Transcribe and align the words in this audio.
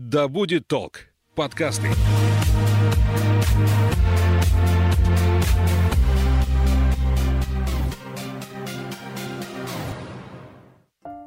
«Да 0.00 0.28
будет 0.28 0.68
толк» 0.68 1.08
подкасты. 1.34 1.88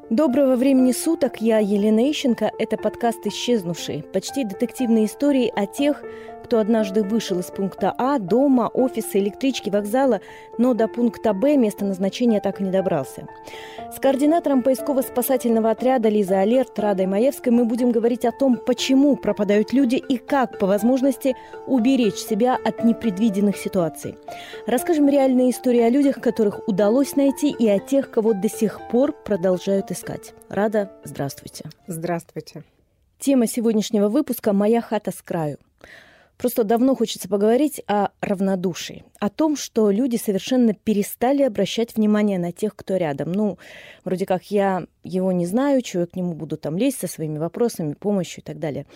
Доброго 0.09 0.55
времени 0.55 0.93
суток, 0.93 1.41
я 1.41 1.59
Елена 1.59 2.09
Ищенко. 2.09 2.49
Это 2.59 2.77
подкаст 2.77 3.27
«Исчезнувшие». 3.27 4.03
Почти 4.03 4.45
детективные 4.45 5.05
истории 5.07 5.51
о 5.53 5.65
тех, 5.65 6.01
кто 6.51 6.59
однажды 6.59 7.01
вышел 7.01 7.39
из 7.39 7.45
пункта 7.45 7.95
А, 7.97 8.19
дома, 8.19 8.67
офиса, 8.67 9.17
электрички, 9.19 9.69
вокзала, 9.69 10.19
но 10.57 10.73
до 10.73 10.89
пункта 10.89 11.31
Б 11.31 11.55
место 11.55 11.85
назначения 11.85 12.41
так 12.41 12.59
и 12.59 12.63
не 12.65 12.71
добрался. 12.71 13.25
С 13.95 14.01
координатором 14.01 14.61
поисково-спасательного 14.61 15.69
отряда 15.69 16.09
Лиза 16.09 16.41
Алерт 16.41 16.77
Радой 16.77 17.05
Маевской 17.05 17.53
мы 17.53 17.63
будем 17.63 17.91
говорить 17.93 18.25
о 18.25 18.33
том, 18.33 18.57
почему 18.57 19.15
пропадают 19.15 19.71
люди 19.71 19.95
и 19.95 20.17
как, 20.17 20.59
по 20.59 20.67
возможности, 20.67 21.37
уберечь 21.67 22.15
себя 22.17 22.57
от 22.61 22.83
непредвиденных 22.83 23.55
ситуаций. 23.55 24.17
Расскажем 24.67 25.07
реальные 25.07 25.51
истории 25.51 25.79
о 25.79 25.89
людях, 25.89 26.19
которых 26.19 26.67
удалось 26.67 27.15
найти, 27.15 27.49
и 27.49 27.69
о 27.69 27.79
тех, 27.79 28.11
кого 28.11 28.33
до 28.33 28.49
сих 28.49 28.81
пор 28.89 29.13
продолжают 29.13 29.89
искать. 29.89 30.33
Рада, 30.49 30.91
здравствуйте. 31.05 31.69
Здравствуйте. 31.87 32.63
Тема 33.19 33.47
сегодняшнего 33.47 34.09
выпуска 34.09 34.51
«Моя 34.51 34.81
хата 34.81 35.11
с 35.11 35.21
краю». 35.21 35.57
Просто 36.41 36.63
давно 36.63 36.95
хочется 36.95 37.29
поговорить 37.29 37.83
о 37.85 38.09
равнодушии, 38.19 39.03
о 39.19 39.29
том, 39.29 39.55
что 39.55 39.91
люди 39.91 40.15
совершенно 40.15 40.73
перестали 40.73 41.43
обращать 41.43 41.95
внимание 41.95 42.39
на 42.39 42.51
тех, 42.51 42.75
кто 42.75 42.95
рядом. 42.97 43.31
Ну, 43.31 43.59
вроде 44.03 44.25
как 44.25 44.49
я 44.49 44.87
его 45.03 45.31
не 45.31 45.45
знаю, 45.45 45.83
чего 45.83 46.01
я 46.01 46.07
к 46.07 46.15
нему 46.15 46.33
буду 46.33 46.57
там 46.57 46.79
лезть 46.79 46.99
со 46.99 47.05
своими 47.05 47.37
вопросами, 47.37 47.93
помощью 47.93 48.41
и 48.41 48.43
так 48.43 48.57
далее. 48.57 48.87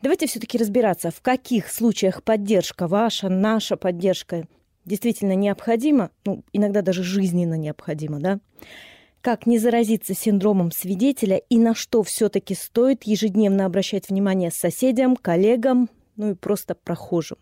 Давайте 0.00 0.26
все-таки 0.26 0.56
разбираться, 0.56 1.10
в 1.10 1.20
каких 1.20 1.68
случаях 1.68 2.22
поддержка 2.22 2.88
ваша, 2.88 3.28
наша 3.28 3.76
поддержка 3.76 4.48
действительно 4.86 5.34
необходима, 5.34 6.10
ну, 6.24 6.44
иногда 6.54 6.80
даже 6.80 7.02
жизненно 7.02 7.58
необходима, 7.58 8.20
да? 8.20 8.40
Как 9.20 9.44
не 9.44 9.58
заразиться 9.58 10.14
синдромом 10.14 10.72
свидетеля 10.72 11.36
и 11.36 11.58
на 11.58 11.74
что 11.74 12.02
все-таки 12.02 12.54
стоит 12.54 13.04
ежедневно 13.04 13.66
обращать 13.66 14.08
внимание 14.08 14.50
соседям, 14.50 15.14
коллегам, 15.14 15.90
ну 16.16 16.30
и 16.30 16.34
просто 16.34 16.74
прохожим. 16.74 17.38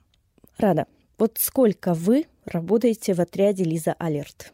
Рада, 0.58 0.86
вот 1.18 1.38
сколько 1.38 1.94
вы 1.94 2.26
работаете 2.44 3.14
в 3.14 3.20
отряде 3.20 3.64
Лиза 3.64 3.94
Алерт? 3.98 4.52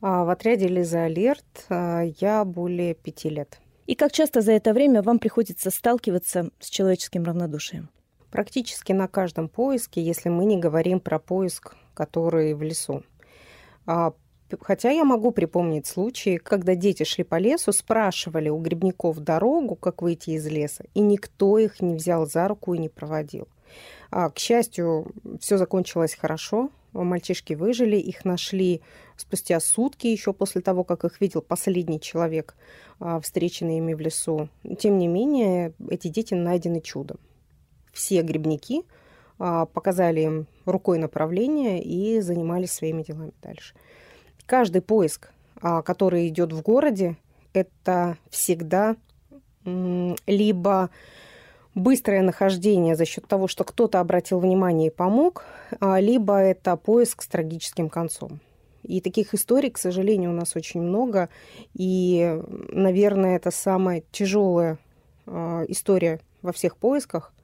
А 0.00 0.24
в 0.24 0.30
отряде 0.30 0.68
Лиза 0.68 1.04
Алерт 1.04 1.66
а, 1.68 2.02
я 2.20 2.44
более 2.44 2.94
пяти 2.94 3.28
лет. 3.28 3.60
И 3.86 3.94
как 3.94 4.12
часто 4.12 4.42
за 4.42 4.52
это 4.52 4.72
время 4.72 5.02
вам 5.02 5.18
приходится 5.18 5.70
сталкиваться 5.70 6.50
с 6.60 6.68
человеческим 6.68 7.24
равнодушием? 7.24 7.88
Практически 8.30 8.92
на 8.92 9.08
каждом 9.08 9.48
поиске, 9.48 10.02
если 10.02 10.28
мы 10.28 10.44
не 10.44 10.58
говорим 10.58 11.00
про 11.00 11.18
поиск, 11.18 11.74
который 11.94 12.52
в 12.54 12.62
лесу. 12.62 13.02
Хотя 14.60 14.90
я 14.90 15.04
могу 15.04 15.30
припомнить 15.30 15.86
случаи, 15.86 16.38
когда 16.38 16.74
дети 16.74 17.02
шли 17.02 17.24
по 17.24 17.38
лесу, 17.38 17.72
спрашивали 17.72 18.48
у 18.48 18.58
грибников 18.58 19.18
дорогу, 19.20 19.74
как 19.74 20.02
выйти 20.02 20.30
из 20.30 20.46
леса, 20.46 20.84
и 20.94 21.00
никто 21.00 21.58
их 21.58 21.80
не 21.80 21.94
взял 21.94 22.26
за 22.26 22.48
руку 22.48 22.74
и 22.74 22.78
не 22.78 22.88
проводил. 22.88 23.48
А, 24.10 24.30
к 24.30 24.38
счастью, 24.38 25.12
все 25.40 25.58
закончилось 25.58 26.14
хорошо. 26.14 26.70
Мальчишки 26.92 27.52
выжили, 27.52 27.96
их 27.96 28.24
нашли 28.24 28.80
спустя 29.16 29.60
сутки, 29.60 30.06
еще 30.06 30.32
после 30.32 30.62
того, 30.62 30.84
как 30.84 31.04
их 31.04 31.20
видел 31.20 31.42
последний 31.42 32.00
человек, 32.00 32.56
а, 32.98 33.20
встреченный 33.20 33.76
ими 33.76 33.92
в 33.92 34.00
лесу. 34.00 34.48
Тем 34.78 34.98
не 34.98 35.06
менее, 35.06 35.74
эти 35.90 36.08
дети 36.08 36.34
найдены 36.34 36.80
чудом. 36.80 37.18
Все 37.92 38.22
грибники 38.22 38.82
а, 39.38 39.66
показали 39.66 40.20
им 40.20 40.46
рукой 40.64 40.98
направление 40.98 41.82
и 41.82 42.20
занимались 42.20 42.72
своими 42.72 43.02
делами 43.02 43.32
дальше. 43.42 43.74
Каждый 44.48 44.80
поиск, 44.80 45.28
а, 45.60 45.82
который 45.82 46.26
идет 46.26 46.54
в 46.54 46.62
городе, 46.62 47.16
это 47.52 48.16
всегда 48.30 48.96
либо 50.26 50.88
быстрое 51.74 52.22
нахождение 52.22 52.96
за 52.96 53.04
счет 53.04 53.26
того, 53.28 53.46
что 53.46 53.64
кто-то 53.64 54.00
обратил 54.00 54.40
внимание 54.40 54.88
и 54.88 54.90
помог, 54.90 55.44
а, 55.80 56.00
либо 56.00 56.38
это 56.38 56.76
поиск 56.76 57.20
с 57.20 57.26
трагическим 57.26 57.90
концом. 57.90 58.40
И 58.84 59.02
таких 59.02 59.34
историй, 59.34 59.70
к 59.70 59.76
сожалению, 59.76 60.30
у 60.30 60.34
нас 60.34 60.56
очень 60.56 60.80
много. 60.80 61.28
И, 61.74 62.40
наверное, 62.72 63.36
это 63.36 63.50
самая 63.50 64.02
тяжелая 64.12 64.78
а, 65.26 65.64
история 65.68 66.20
во 66.40 66.52
всех 66.52 66.78
поисках, 66.78 67.34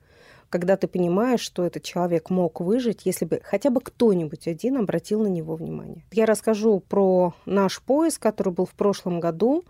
когда 0.48 0.76
ты 0.76 0.86
понимаешь, 0.86 1.40
что 1.40 1.64
этот 1.64 1.82
человек 1.82 2.30
мог 2.30 2.60
выжить, 2.60 3.02
если 3.04 3.24
бы 3.24 3.40
хотя 3.42 3.70
бы 3.70 3.80
кто-нибудь 3.80 4.46
один 4.46 4.78
обратил 4.78 5.22
на 5.22 5.28
него 5.28 5.56
внимание. 5.56 6.04
Я 6.12 6.26
расскажу 6.26 6.80
про 6.80 7.34
наш 7.46 7.80
поиск, 7.82 8.22
который 8.22 8.52
был 8.52 8.66
в 8.66 8.74
прошлом 8.74 9.20
году. 9.20 9.64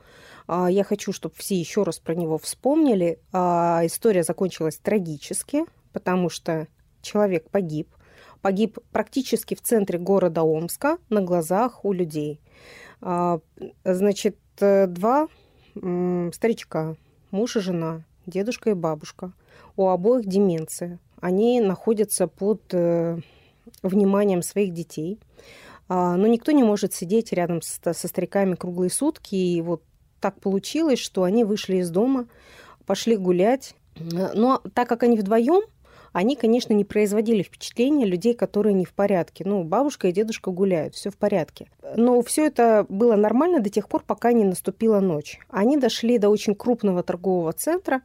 А, 0.46 0.70
я 0.70 0.84
хочу, 0.84 1.12
чтобы 1.12 1.34
все 1.36 1.56
еще 1.56 1.82
раз 1.82 1.98
про 1.98 2.14
него 2.14 2.38
вспомнили. 2.38 3.18
А, 3.32 3.82
история 3.84 4.22
закончилась 4.22 4.76
трагически, 4.76 5.64
потому 5.92 6.28
что 6.28 6.68
человек 7.02 7.50
погиб. 7.50 7.88
Погиб 8.42 8.78
практически 8.92 9.54
в 9.54 9.62
центре 9.62 9.98
города 9.98 10.42
Омска 10.42 10.98
на 11.08 11.22
глазах 11.22 11.84
у 11.84 11.92
людей. 11.92 12.40
А, 13.00 13.40
значит, 13.84 14.36
э, 14.60 14.86
два 14.86 15.28
старичка, 15.74 16.96
муж 17.32 17.56
и 17.56 17.60
жена, 17.60 18.04
дедушка 18.26 18.70
и 18.70 18.74
бабушка– 18.74 19.32
у 19.76 19.88
обоих 19.88 20.26
деменция. 20.26 20.98
Они 21.20 21.60
находятся 21.60 22.26
под 22.26 22.62
э, 22.72 23.18
вниманием 23.82 24.42
своих 24.42 24.72
детей. 24.72 25.18
А, 25.88 26.16
но 26.16 26.26
никто 26.26 26.52
не 26.52 26.62
может 26.62 26.92
сидеть 26.92 27.32
рядом 27.32 27.60
со, 27.62 27.92
стариками 27.92 28.54
круглые 28.54 28.90
сутки. 28.90 29.34
И 29.34 29.60
вот 29.62 29.82
так 30.20 30.40
получилось, 30.40 30.98
что 30.98 31.24
они 31.24 31.44
вышли 31.44 31.76
из 31.76 31.90
дома, 31.90 32.26
пошли 32.86 33.16
гулять. 33.16 33.74
Но 33.96 34.60
так 34.74 34.88
как 34.88 35.02
они 35.02 35.16
вдвоем, 35.16 35.62
они, 36.14 36.36
конечно, 36.36 36.72
не 36.72 36.84
производили 36.84 37.42
впечатления 37.42 38.06
людей, 38.06 38.34
которые 38.34 38.72
не 38.72 38.84
в 38.84 38.92
порядке. 38.92 39.42
Ну, 39.44 39.64
бабушка 39.64 40.06
и 40.06 40.12
дедушка 40.12 40.52
гуляют, 40.52 40.94
все 40.94 41.10
в 41.10 41.16
порядке. 41.16 41.66
Но 41.96 42.22
все 42.22 42.46
это 42.46 42.86
было 42.88 43.16
нормально 43.16 43.58
до 43.58 43.68
тех 43.68 43.88
пор, 43.88 44.04
пока 44.06 44.32
не 44.32 44.44
наступила 44.44 45.00
ночь. 45.00 45.40
Они 45.50 45.76
дошли 45.76 46.18
до 46.18 46.28
очень 46.28 46.54
крупного 46.54 47.02
торгового 47.02 47.52
центра, 47.52 48.00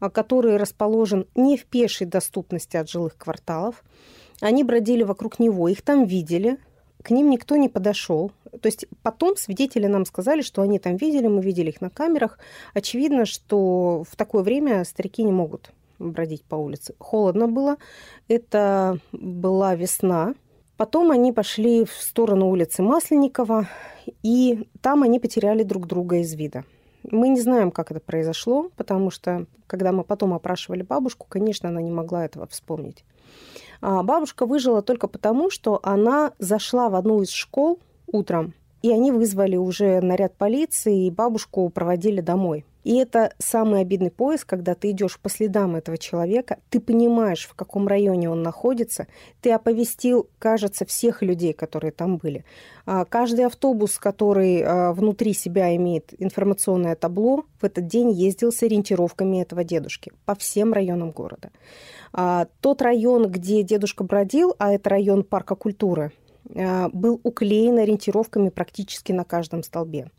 а, 0.00 0.10
который 0.10 0.56
расположен 0.56 1.28
не 1.36 1.56
в 1.56 1.64
пешей 1.66 2.04
доступности 2.04 2.76
от 2.76 2.90
жилых 2.90 3.16
кварталов. 3.16 3.84
Они 4.40 4.64
бродили 4.64 5.04
вокруг 5.04 5.38
него, 5.38 5.68
их 5.68 5.82
там 5.82 6.04
видели, 6.04 6.58
к 7.00 7.10
ним 7.10 7.30
никто 7.30 7.54
не 7.54 7.68
подошел. 7.68 8.32
То 8.60 8.66
есть 8.66 8.86
потом 9.04 9.36
свидетели 9.36 9.86
нам 9.86 10.04
сказали, 10.04 10.42
что 10.42 10.62
они 10.62 10.80
там 10.80 10.96
видели, 10.96 11.28
мы 11.28 11.40
видели 11.40 11.68
их 11.68 11.80
на 11.80 11.90
камерах. 11.90 12.40
Очевидно, 12.74 13.24
что 13.24 14.02
в 14.10 14.16
такое 14.16 14.42
время 14.42 14.84
старики 14.84 15.22
не 15.22 15.30
могут 15.30 15.70
бродить 16.10 16.44
по 16.44 16.56
улице. 16.56 16.94
Холодно 16.98 17.48
было. 17.48 17.76
Это 18.28 18.98
была 19.12 19.74
весна. 19.74 20.34
Потом 20.76 21.10
они 21.10 21.32
пошли 21.32 21.84
в 21.84 21.92
сторону 21.92 22.50
улицы 22.50 22.82
Масленникова, 22.82 23.68
и 24.22 24.68
там 24.80 25.02
они 25.02 25.20
потеряли 25.20 25.62
друг 25.62 25.86
друга 25.86 26.16
из 26.16 26.34
вида. 26.34 26.64
Мы 27.10 27.28
не 27.28 27.40
знаем, 27.40 27.70
как 27.70 27.90
это 27.90 28.00
произошло, 28.00 28.70
потому 28.76 29.10
что, 29.10 29.46
когда 29.66 29.92
мы 29.92 30.04
потом 30.04 30.34
опрашивали 30.34 30.82
бабушку, 30.82 31.26
конечно, 31.28 31.68
она 31.68 31.80
не 31.80 31.90
могла 31.90 32.24
этого 32.24 32.46
вспомнить. 32.46 33.04
А 33.80 34.02
бабушка 34.02 34.46
выжила 34.46 34.82
только 34.82 35.08
потому, 35.08 35.50
что 35.50 35.80
она 35.82 36.32
зашла 36.38 36.88
в 36.88 36.94
одну 36.94 37.22
из 37.22 37.30
школ 37.30 37.80
утром, 38.06 38.54
и 38.82 38.90
они 38.90 39.10
вызвали 39.10 39.56
уже 39.56 40.00
наряд 40.00 40.36
полиции, 40.36 41.06
и 41.06 41.10
бабушку 41.10 41.68
проводили 41.70 42.20
домой. 42.20 42.64
И 42.84 42.96
это 42.96 43.32
самый 43.38 43.80
обидный 43.80 44.10
поиск, 44.10 44.48
когда 44.48 44.74
ты 44.74 44.90
идешь 44.90 45.18
по 45.20 45.28
следам 45.28 45.76
этого 45.76 45.98
человека, 45.98 46.58
ты 46.68 46.80
понимаешь, 46.80 47.46
в 47.46 47.54
каком 47.54 47.86
районе 47.86 48.28
он 48.28 48.42
находится, 48.42 49.06
ты 49.40 49.52
оповестил, 49.52 50.28
кажется, 50.38 50.84
всех 50.84 51.22
людей, 51.22 51.52
которые 51.52 51.92
там 51.92 52.16
были. 52.16 52.44
А, 52.84 53.04
каждый 53.04 53.46
автобус, 53.46 53.98
который 53.98 54.62
а, 54.62 54.92
внутри 54.92 55.32
себя 55.32 55.74
имеет 55.76 56.12
информационное 56.20 56.96
табло, 56.96 57.44
в 57.60 57.64
этот 57.64 57.86
день 57.86 58.10
ездил 58.10 58.52
с 58.52 58.62
ориентировками 58.62 59.40
этого 59.40 59.62
дедушки 59.62 60.12
по 60.24 60.34
всем 60.34 60.72
районам 60.72 61.12
города. 61.12 61.50
А, 62.12 62.46
тот 62.60 62.82
район, 62.82 63.30
где 63.30 63.62
дедушка 63.62 64.02
бродил, 64.02 64.54
а 64.58 64.72
это 64.72 64.90
район 64.90 65.22
парка 65.22 65.54
культуры, 65.54 66.12
был 66.44 67.20
уклеен 67.22 67.78
ориентировками 67.78 68.48
практически 68.50 69.12
на 69.12 69.24
каждом 69.24 69.62
столбе. 69.62 70.10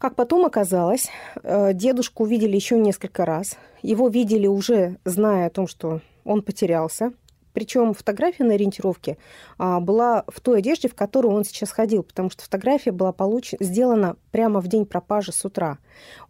Как 0.00 0.14
потом 0.14 0.46
оказалось, 0.46 1.08
э, 1.42 1.74
дедушку 1.74 2.24
видели 2.24 2.56
еще 2.56 2.78
несколько 2.78 3.26
раз. 3.26 3.58
Его 3.82 4.08
видели 4.08 4.46
уже, 4.46 4.96
зная 5.04 5.48
о 5.48 5.50
том, 5.50 5.68
что 5.68 6.00
он 6.24 6.40
потерялся. 6.40 7.12
Причем 7.52 7.92
фотография 7.92 8.44
на 8.44 8.54
ориентировке 8.54 9.18
а, 9.58 9.78
была 9.80 10.24
в 10.26 10.40
той 10.40 10.60
одежде, 10.60 10.88
в 10.88 10.94
которую 10.94 11.34
он 11.34 11.44
сейчас 11.44 11.70
ходил, 11.70 12.02
потому 12.02 12.30
что 12.30 12.44
фотография 12.44 12.92
была 12.92 13.12
получена, 13.12 13.58
сделана 13.62 14.16
прямо 14.30 14.60
в 14.60 14.68
день 14.68 14.86
пропажи 14.86 15.32
с 15.32 15.44
утра. 15.44 15.76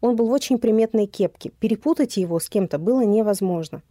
Он 0.00 0.16
был 0.16 0.26
в 0.26 0.32
очень 0.32 0.58
приметной 0.58 1.06
кепке. 1.06 1.52
Перепутать 1.60 2.16
его 2.16 2.40
с 2.40 2.48
кем-то 2.48 2.78
было 2.78 3.02
невозможно. 3.02 3.82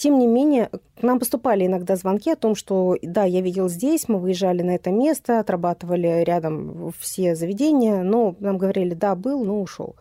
Тем 0.00 0.18
не 0.18 0.26
менее, 0.26 0.70
к 0.98 1.02
нам 1.02 1.18
поступали 1.18 1.66
иногда 1.66 1.94
звонки 1.94 2.30
о 2.30 2.36
том, 2.36 2.54
что 2.54 2.96
да, 3.02 3.24
я 3.24 3.42
видел 3.42 3.68
здесь, 3.68 4.08
мы 4.08 4.18
выезжали 4.18 4.62
на 4.62 4.70
это 4.70 4.90
место, 4.90 5.40
отрабатывали 5.40 6.24
рядом 6.24 6.90
все 6.98 7.34
заведения, 7.34 8.02
но 8.02 8.34
нам 8.40 8.56
говорили, 8.56 8.94
да, 8.94 9.14
был, 9.14 9.44
но 9.44 9.60
ушел. 9.60 9.96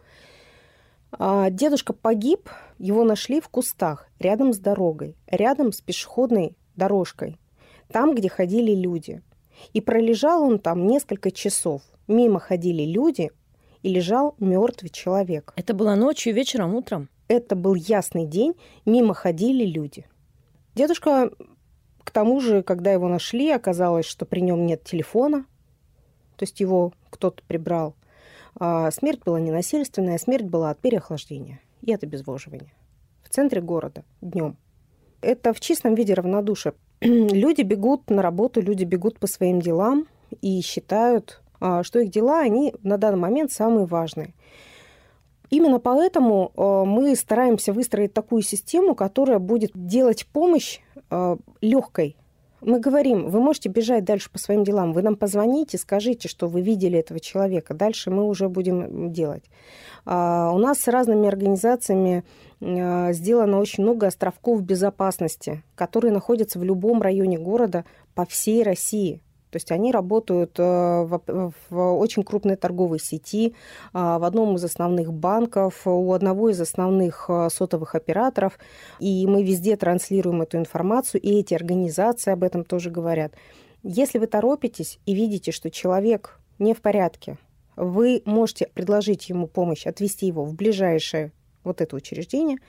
А 1.12 1.50
дедушка 1.50 1.92
погиб, 1.92 2.50
его 2.78 3.04
нашли 3.04 3.42
в 3.42 3.50
кустах, 3.50 4.08
рядом 4.20 4.54
с 4.54 4.58
дорогой, 4.58 5.18
рядом 5.28 5.74
с 5.74 5.82
пешеходной 5.82 6.56
дорожкой, 6.78 7.38
там, 7.92 8.16
где 8.16 8.30
ходили 8.30 8.74
люди. 8.74 9.22
И 9.74 9.82
пролежал 9.82 10.44
он 10.44 10.60
там 10.60 10.88
несколько 10.88 11.30
часов. 11.30 11.82
Мимо 12.08 12.40
ходили 12.40 12.84
люди, 12.84 13.32
и 13.84 13.90
лежал 13.90 14.34
мертвый 14.40 14.92
человек. 14.92 15.52
Это 15.58 15.74
было 15.74 15.96
ночью, 15.96 16.34
вечером, 16.34 16.74
утром? 16.74 17.10
Это 17.30 17.56
был 17.56 17.76
ясный 17.76 18.26
день, 18.26 18.56
мимо 18.86 19.14
ходили 19.14 19.64
люди. 19.64 20.06
Дедушка, 20.74 21.32
к 22.04 22.12
тому 22.12 22.42
же, 22.42 22.64
когда 22.64 22.92
его 22.92 23.08
нашли, 23.08 23.52
оказалось, 23.52 24.08
что 24.08 24.26
при 24.26 24.42
нем 24.42 24.66
нет 24.66 24.84
телефона, 24.84 25.46
то 26.36 26.44
есть 26.44 26.60
его 26.60 26.92
кто-то 27.12 27.44
прибрал. 27.48 27.96
А 28.60 28.90
смерть 28.92 29.22
была 29.24 29.40
не 29.40 29.52
насильственная, 29.52 30.18
смерть 30.18 30.46
была 30.46 30.72
от 30.72 30.80
переохлаждения 30.80 31.62
и 31.82 31.94
от 31.94 32.04
обезвоживания. 32.04 32.74
В 33.24 33.30
центре 33.30 33.62
города, 33.62 34.04
днем. 34.22 34.58
Это 35.22 35.54
в 35.54 35.60
чистом 35.60 35.94
виде 35.94 36.16
равнодушие. 36.16 36.74
люди 37.02 37.62
бегут 37.62 38.10
на 38.10 38.24
работу, 38.24 38.60
люди 38.60 38.86
бегут 38.86 39.20
по 39.20 39.28
своим 39.28 39.62
делам 39.62 40.08
и 40.42 40.62
считают, 40.62 41.42
а, 41.60 41.84
что 41.84 42.00
их 42.00 42.10
дела, 42.10 42.40
они 42.40 42.74
на 42.82 42.98
данный 42.98 43.20
момент 43.20 43.52
самые 43.52 43.86
важные. 43.86 44.34
Именно 45.50 45.80
поэтому 45.80 46.52
а, 46.56 46.86
мы 46.86 47.16
стараемся 47.16 47.74
выстроить 47.74 48.14
такую 48.14 48.42
систему, 48.42 48.96
которая 48.96 49.40
будет 49.40 49.72
делать 49.74 50.28
помощь 50.28 50.80
а, 51.10 51.38
легкой 51.62 52.16
мы 52.62 52.80
говорим, 52.80 53.30
вы 53.30 53.40
можете 53.40 53.70
бежать 53.70 54.04
дальше 54.04 54.30
по 54.30 54.38
своим 54.38 54.64
делам, 54.64 54.94
вы 54.94 55.02
нам 55.02 55.16
позвоните, 55.16 55.78
скажите, 55.78 56.28
что 56.28 56.48
вы 56.48 56.62
видели 56.62 57.00
этого 57.00 57.20
человека, 57.20 57.74
дальше 57.74 58.12
мы 58.12 58.26
уже 58.26 58.50
будем 58.50 59.12
делать. 59.12 59.44
А, 60.06 60.52
у 60.54 60.58
нас 60.58 60.80
с 60.80 60.88
разными 60.88 61.28
организациями 61.28 62.24
а, 62.62 63.14
сделано 63.14 63.60
очень 63.60 63.84
много 63.84 64.08
островков 64.08 64.62
безопасности, 64.62 65.64
которые 65.76 66.12
находятся 66.12 66.60
в 66.60 66.64
любом 66.64 67.02
районе 67.02 67.38
города 67.38 67.86
по 68.14 68.26
всей 68.26 68.64
России. 68.64 69.22
То 69.52 69.56
есть 69.56 69.72
они 69.72 69.92
работают 69.92 70.60
э, 70.60 70.64
в, 70.64 71.54
очень 71.72 72.24
крупной 72.24 72.56
торговой 72.56 73.00
сети, 73.00 73.56
а, 73.94 74.20
в 74.20 74.24
одном 74.24 74.56
из 74.56 74.64
основных 74.64 75.12
банков, 75.12 75.82
у 75.86 76.14
одного 76.14 76.50
из 76.50 76.62
основных 76.62 77.26
э, 77.30 77.50
сотовых 77.52 77.96
операторов. 77.96 78.60
И 79.00 79.26
мы 79.26 79.44
везде 79.44 79.76
транслируем 79.76 80.42
эту 80.44 80.58
информацию, 80.58 81.22
и 81.22 81.40
эти 81.40 81.56
организации 81.56 82.32
об 82.32 82.44
этом 82.44 82.64
тоже 82.64 82.92
говорят. 82.92 83.34
Если 83.82 84.20
вы 84.20 84.28
торопитесь 84.28 85.00
и 85.06 85.16
видите, 85.16 85.52
что 85.52 85.72
человек 85.72 86.40
не 86.60 86.74
в 86.74 86.82
порядке, 86.82 87.38
вы 87.76 88.22
можете 88.26 88.68
предложить 88.68 89.30
ему 89.30 89.48
помощь, 89.48 89.88
отвести 89.88 90.28
его 90.28 90.44
в 90.44 90.54
ближайшее 90.54 91.32
вот 91.64 91.82
это 91.82 91.96
учреждение– 91.96 92.58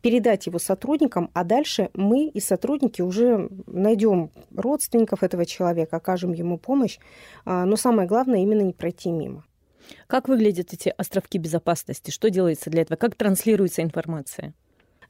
передать 0.00 0.46
его 0.46 0.58
сотрудникам, 0.58 1.30
а 1.32 1.44
дальше 1.44 1.90
мы 1.94 2.28
и 2.28 2.40
сотрудники 2.40 3.02
уже 3.02 3.48
найдем 3.66 4.30
родственников 4.54 5.22
этого 5.22 5.46
человека, 5.46 5.96
окажем 5.96 6.32
ему 6.32 6.58
помощь. 6.58 6.98
А, 7.44 7.64
но 7.64 7.76
самое 7.76 8.08
главное 8.08 8.40
именно 8.40 8.62
не 8.62 8.72
пройти 8.72 9.10
мимо. 9.10 9.44
Как 10.06 10.28
выглядят 10.28 10.72
эти 10.72 10.92
островки 10.96 11.38
безопасности? 11.38 12.10
Что 12.10 12.30
делается 12.30 12.70
для 12.70 12.82
этого? 12.82 12.96
Как 12.96 13.14
транслируется 13.14 13.82
информация? 13.82 14.54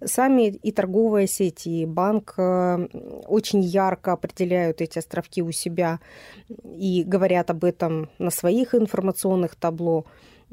Сами 0.02 0.48
и 0.48 0.72
торговая 0.72 1.26
сеть, 1.26 1.66
и 1.66 1.86
банк 1.86 2.34
э, 2.36 2.88
очень 3.26 3.60
ярко 3.60 4.12
определяют 4.12 4.80
эти 4.80 4.98
островки 4.98 5.40
у 5.42 5.50
себя 5.52 6.00
и 6.64 7.04
говорят 7.04 7.50
об 7.50 7.64
этом 7.64 8.10
на 8.18 8.30
своих 8.30 8.74
информационных 8.74 9.54
табло. 9.54 10.04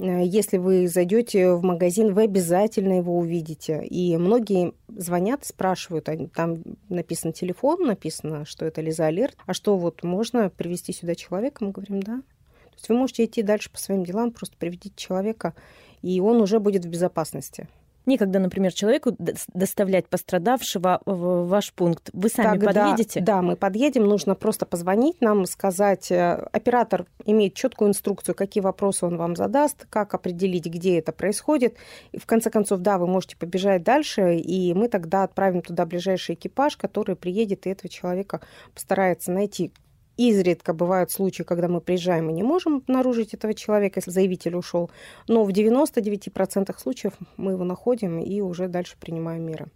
Э, 0.01 0.25
если 0.25 0.57
вы 0.57 0.87
зайдете 0.87 1.53
в 1.53 1.63
магазин, 1.63 2.13
вы 2.13 2.23
обязательно 2.23 2.93
его 2.93 3.17
увидите. 3.17 3.85
И 3.85 4.17
многие 4.17 4.73
звонят, 4.87 5.45
спрашивают, 5.45 6.09
там 6.33 6.63
написан 6.89 7.33
телефон, 7.33 7.85
написано, 7.85 8.45
что 8.45 8.65
это 8.65 8.81
Лиза 8.81 9.05
Алерт, 9.05 9.37
а 9.45 9.53
что 9.53 9.77
вот 9.77 10.03
можно 10.03 10.49
привести 10.49 10.91
сюда 10.93 11.15
человека? 11.15 11.63
Мы 11.63 11.71
говорим, 11.71 12.01
да. 12.01 12.17
То 12.17 12.77
есть 12.77 12.89
вы 12.89 12.95
можете 12.95 13.25
идти 13.25 13.43
дальше 13.43 13.69
по 13.69 13.77
своим 13.77 14.03
делам, 14.03 14.31
просто 14.31 14.55
приведите 14.57 14.95
человека, 14.95 15.53
и 16.01 16.19
он 16.19 16.41
уже 16.41 16.59
будет 16.59 16.85
в 16.85 16.89
безопасности. 16.89 17.67
Некогда, 18.05 18.39
например, 18.39 18.73
человеку 18.73 19.15
доставлять 19.53 20.07
пострадавшего 20.07 21.01
в 21.05 21.47
ваш 21.47 21.71
пункт. 21.73 22.09
Вы 22.13 22.29
сами 22.29 22.59
Тогда, 22.59 22.67
подъедете? 22.67 23.21
Да, 23.21 23.41
мы 23.41 23.55
подъедем. 23.55 24.05
Нужно 24.05 24.33
просто 24.33 24.65
позвонить 24.65 25.21
нам, 25.21 25.45
сказать. 25.45 26.11
Э, 26.11 26.47
оператор 26.51 27.05
имеет 27.25 27.53
четкую 27.53 27.89
инструкцию, 27.89 28.33
какие 28.33 28.61
вопросы 28.61 29.05
он 29.05 29.17
вам 29.17 29.35
задаст, 29.35 29.85
как 29.89 30.13
определить, 30.15 30.65
где 30.65 30.97
это 30.97 31.11
происходит. 31.11 31.77
И 32.11 32.17
в 32.17 32.25
конце 32.25 32.49
концов, 32.49 32.79
да, 32.79 32.97
вы 32.97 33.05
можете 33.05 33.37
побежать 33.37 33.83
дальше, 33.83 34.35
и 34.35 34.73
мы 34.73 34.87
тогда 34.87 35.23
отправим 35.23 35.61
туда 35.61 35.85
ближайший 35.85 36.35
экипаж, 36.35 36.77
который 36.77 37.15
приедет 37.15 37.67
и 37.67 37.69
этого 37.69 37.89
человека 37.89 38.41
постарается 38.73 39.31
найти. 39.31 39.71
Изредка 40.17 40.73
бывают 40.73 41.11
случаи, 41.11 41.43
когда 41.43 41.67
мы 41.67 41.81
приезжаем 41.81 42.29
и 42.29 42.33
не 42.33 42.43
можем 42.43 42.77
обнаружить 42.77 43.33
этого 43.33 43.53
человека, 43.53 43.99
если 43.99 44.11
заявитель 44.11 44.55
ушел. 44.55 44.91
Но 45.27 45.43
в 45.43 45.49
99% 45.49 46.77
случаев 46.79 47.13
мы 47.37 47.53
его 47.53 47.63
находим 47.63 48.19
и 48.19 48.41
уже 48.41 48.67
дальше 48.67 48.95
принимаем 48.99 49.43
меры. 49.43 49.67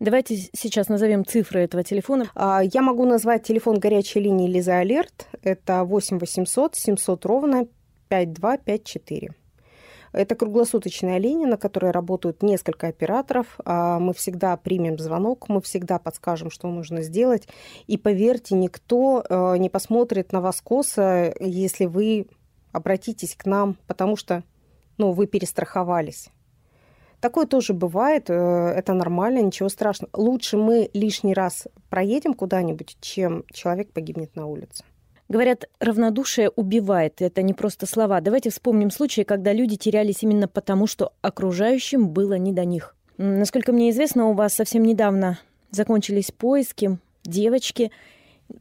Давайте 0.00 0.36
сейчас 0.54 0.88
назовем 0.88 1.26
цифры 1.26 1.60
этого 1.60 1.84
телефона. 1.84 2.30
А, 2.34 2.62
я 2.62 2.80
могу 2.80 3.04
назвать 3.04 3.42
телефон 3.42 3.78
горячей 3.78 4.20
линии 4.20 4.48
Лиза 4.48 4.78
Алерт. 4.78 5.28
Это 5.42 5.84
8 5.84 6.18
800 6.18 6.74
700 6.74 7.26
ровно 7.26 7.66
5254. 8.08 9.34
Это 10.12 10.34
круглосуточная 10.34 11.18
линия, 11.18 11.46
на 11.46 11.56
которой 11.56 11.92
работают 11.92 12.42
несколько 12.42 12.88
операторов. 12.88 13.58
А, 13.64 13.98
мы 13.98 14.12
всегда 14.12 14.56
примем 14.56 14.98
звонок, 14.98 15.48
мы 15.48 15.60
всегда 15.60 15.98
подскажем, 15.98 16.50
что 16.50 16.68
нужно 16.68 17.02
сделать. 17.02 17.48
И 17.86 17.96
поверьте, 17.96 18.54
никто 18.56 19.24
э, 19.28 19.56
не 19.58 19.70
посмотрит 19.70 20.32
на 20.32 20.40
вас 20.40 20.60
косо, 20.60 21.32
если 21.38 21.86
вы 21.86 22.26
обратитесь 22.72 23.36
к 23.36 23.46
нам, 23.46 23.76
потому 23.86 24.16
что 24.16 24.42
ну, 24.98 25.12
вы 25.12 25.26
перестраховались. 25.26 26.28
Такое 27.20 27.46
тоже 27.46 27.74
бывает, 27.74 28.30
э, 28.30 28.34
это 28.34 28.94
нормально, 28.94 29.42
ничего 29.42 29.68
страшного. 29.68 30.10
Лучше 30.14 30.56
мы 30.56 30.90
лишний 30.92 31.34
раз 31.34 31.68
проедем 31.88 32.34
куда-нибудь, 32.34 32.96
чем 33.00 33.44
человек 33.52 33.92
погибнет 33.92 34.34
на 34.34 34.46
улице. 34.46 34.84
Говорят, 35.30 35.66
равнодушие 35.78 36.50
убивает. 36.50 37.22
Это 37.22 37.42
не 37.42 37.54
просто 37.54 37.86
слова. 37.86 38.20
Давайте 38.20 38.50
вспомним 38.50 38.90
случаи, 38.90 39.22
когда 39.22 39.52
люди 39.52 39.76
терялись 39.76 40.24
именно 40.24 40.48
потому, 40.48 40.88
что 40.88 41.12
окружающим 41.22 42.08
было 42.08 42.34
не 42.34 42.52
до 42.52 42.64
них. 42.64 42.96
Насколько 43.16 43.70
мне 43.70 43.90
известно, 43.90 44.26
у 44.26 44.32
вас 44.32 44.54
совсем 44.54 44.82
недавно 44.82 45.38
закончились 45.70 46.32
поиски 46.32 46.98
девочки, 47.22 47.92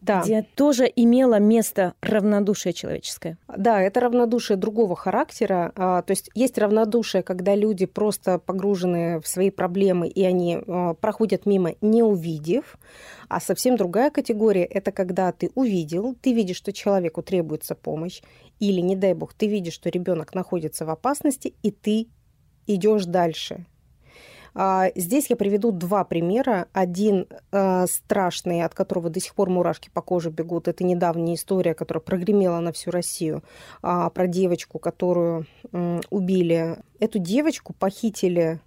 да. 0.01 0.21
где 0.21 0.43
тоже 0.55 0.91
имело 0.95 1.39
место 1.39 1.93
равнодушие 2.01 2.73
человеческое. 2.73 3.37
Да, 3.47 3.81
это 3.81 3.99
равнодушие 3.99 4.57
другого 4.57 4.95
характера. 4.95 5.71
А, 5.75 6.01
то 6.01 6.11
есть 6.11 6.29
есть 6.33 6.57
равнодушие, 6.57 7.23
когда 7.23 7.55
люди 7.55 7.85
просто 7.85 8.39
погружены 8.39 9.19
в 9.19 9.27
свои 9.27 9.49
проблемы, 9.49 10.07
и 10.07 10.23
они 10.23 10.59
а, 10.67 10.93
проходят 10.93 11.45
мимо, 11.45 11.73
не 11.81 12.03
увидев. 12.03 12.77
А 13.27 13.39
совсем 13.39 13.77
другая 13.77 14.09
категория– 14.09 14.65
это 14.65 14.91
когда 14.91 15.31
ты 15.31 15.51
увидел, 15.55 16.15
ты 16.21 16.33
видишь, 16.33 16.57
что 16.57 16.73
человеку 16.73 17.21
требуется 17.21 17.75
помощь, 17.75 18.21
или, 18.59 18.81
не 18.81 18.95
дай 18.95 19.13
бог, 19.13 19.33
ты 19.33 19.47
видишь, 19.47 19.73
что 19.73 19.89
ребенок 19.89 20.33
находится 20.33 20.85
в 20.85 20.89
опасности, 20.89 21.53
и 21.61 21.71
ты 21.71 22.07
идешь 22.67 23.05
дальше. 23.05 23.65
А, 24.53 24.89
здесь 24.95 25.29
я 25.29 25.35
приведу 25.35 25.71
два 25.71 26.03
примера. 26.03 26.67
Один 26.73 27.27
э, 27.51 27.85
страшный, 27.87 28.63
от 28.63 28.73
которого 28.73 29.09
до 29.09 29.19
сих 29.19 29.35
пор 29.35 29.49
мурашки 29.49 29.89
по 29.93 30.01
коже 30.01 30.29
бегут. 30.29 30.67
Это 30.67 30.83
недавняя 30.83 31.35
история, 31.35 31.73
которая 31.73 32.01
прогремела 32.01 32.59
на 32.59 32.71
всю 32.71 32.91
Россию, 32.91 33.43
а, 33.81 34.09
про 34.09 34.27
девочку, 34.27 34.79
которую 34.79 35.45
убили. 36.09 36.77
Эту 36.99 37.19
девочку 37.19 37.73
похитили 37.73 38.59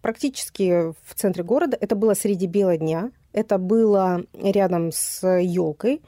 практически 0.00 0.92
в 1.04 1.14
центре 1.14 1.44
города. 1.44 1.76
Это 1.80 1.96
было 1.96 2.14
среди 2.14 2.46
бела 2.46 2.76
дня. 2.76 3.10
Это 3.32 3.58
было 3.58 4.24
рядом 4.34 4.90
с 4.92 5.26
елкой. 5.26 6.02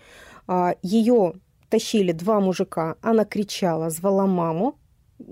А, 0.46 0.74
Ее 0.82 1.34
тащили 1.68 2.12
два 2.12 2.40
мужика. 2.40 2.96
Она 3.00 3.24
кричала, 3.24 3.90
звала 3.90 4.26
маму 4.26 4.76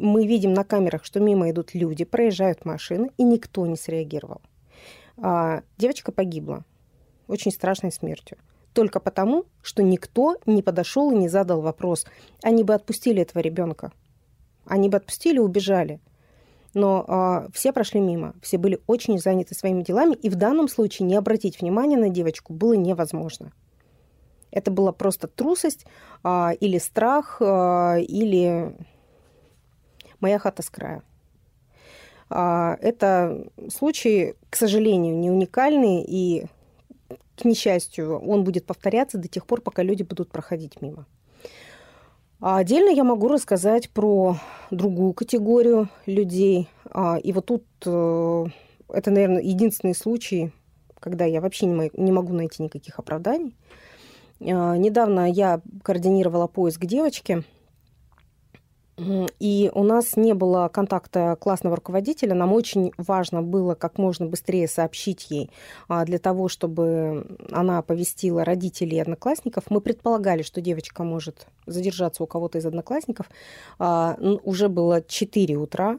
мы 0.01 0.27
видим 0.27 0.53
на 0.53 0.65
камерах, 0.65 1.05
что 1.05 1.21
мимо 1.21 1.51
идут 1.51 1.75
люди, 1.75 2.05
проезжают 2.05 2.65
машины, 2.65 3.11
и 3.17 3.23
никто 3.23 3.67
не 3.67 3.77
среагировал. 3.77 4.41
А, 5.19 5.63
девочка 5.79 6.13
погибла. 6.13 6.65
очень 7.29 7.53
страшной 7.53 7.93
смертью. 7.93 8.39
Только 8.73 8.99
потому, 8.99 9.45
что 9.63 9.83
никто 9.83 10.37
не 10.47 10.63
подошел 10.63 11.11
и 11.11 11.17
не 11.17 11.29
задал 11.29 11.61
вопрос. 11.61 12.07
Они 12.43 12.65
бы 12.65 12.75
отпустили 12.75 13.23
этого 13.23 13.43
ребенка. 13.43 13.93
Они 14.65 14.89
бы 14.89 14.97
отпустили 14.97 15.37
и 15.37 15.41
убежали. 15.41 16.01
Но 16.73 17.05
э, 17.07 17.49
все 17.53 17.73
прошли 17.73 18.01
мимо, 18.01 18.35
все 18.43 18.57
были 18.57 18.81
очень 18.87 19.19
заняты 19.19 19.57
своими 19.57 19.83
делами, 19.83 20.15
и 20.15 20.29
в 20.29 20.37
данном 20.37 20.69
случае 20.69 21.09
не 21.09 21.17
обратить 21.17 21.61
внимания 21.61 21.97
на 21.97 22.11
девочку 22.11 22.53
было 22.53 22.75
невозможно. 22.75 23.53
Это 24.53 24.71
была 24.71 24.93
просто 24.93 25.27
трусость 25.27 25.85
э, 26.23 26.55
или 26.61 26.79
страх, 26.79 27.39
э, 27.41 28.03
или 28.03 28.77
моя 30.21 30.39
хата 30.39 30.63
с 30.63 30.71
края. 30.71 31.03
Э, 32.31 32.77
это 32.81 33.47
случай, 33.69 34.35
к 34.49 34.57
сожалению, 34.57 35.17
не 35.19 35.31
уникальный, 35.31 36.05
и, 36.07 36.47
к 37.37 37.45
несчастью, 37.45 38.19
он 38.19 38.45
будет 38.45 38.67
повторяться 38.67 39.19
до 39.19 39.29
тех 39.29 39.47
пор, 39.47 39.61
пока 39.61 39.83
люди 39.83 40.03
будут 40.03 40.31
проходить 40.31 40.81
мимо. 40.81 41.07
А 42.41 42.59
отдельно 42.59 42.91
я 42.91 43.05
могу 43.05 43.29
рассказать 43.29 43.91
про 43.91 44.37
другую 44.71 45.13
категорию 45.13 45.89
людей. 46.07 46.69
А, 46.91 47.19
и 47.19 47.33
вот 47.33 47.47
тут 47.47 47.65
э, 47.85 48.45
это, 48.89 49.11
наверное, 49.11 49.43
единственный 49.43 49.95
случай, 49.95 50.53
когда 51.01 51.27
я 51.27 51.43
вообще 51.43 51.67
не 51.67 52.13
могу 52.13 52.33
найти 52.33 52.63
никаких 52.63 52.99
оправданий. 52.99 53.55
А, 54.41 54.77
недавно 54.79 55.31
я 55.31 55.61
координировала 55.83 56.47
поиск 56.47 56.87
девочки– 56.87 57.43
и 59.39 59.71
у 59.75 59.83
нас 59.83 60.17
не 60.17 60.35
было 60.35 60.69
контакта 60.69 61.37
классного 61.41 61.77
руководителя. 61.77 62.35
Нам 62.35 62.53
очень 62.53 62.93
важно 62.97 63.43
было 63.43 63.75
как 63.75 63.99
можно 63.99 64.27
быстрее 64.27 64.69
сообщить 64.69 65.31
ей 65.31 65.51
а, 65.89 66.05
для 66.05 66.19
того, 66.19 66.49
чтобы 66.49 67.39
она 67.51 67.79
оповестила 67.79 68.45
родителей 68.45 68.99
и 68.99 69.01
одноклассников. 69.01 69.65
Мы 69.71 69.81
предполагали, 69.81 70.43
что 70.43 70.61
девочка 70.61 71.03
может 71.03 71.47
задержаться 71.67 72.23
у 72.23 72.27
кого-то 72.27 72.59
из 72.59 72.67
одноклассников. 72.67 73.27
А, 73.79 74.17
уже 74.45 74.69
было 74.69 75.03
4 75.03 75.57
утра. 75.57 75.99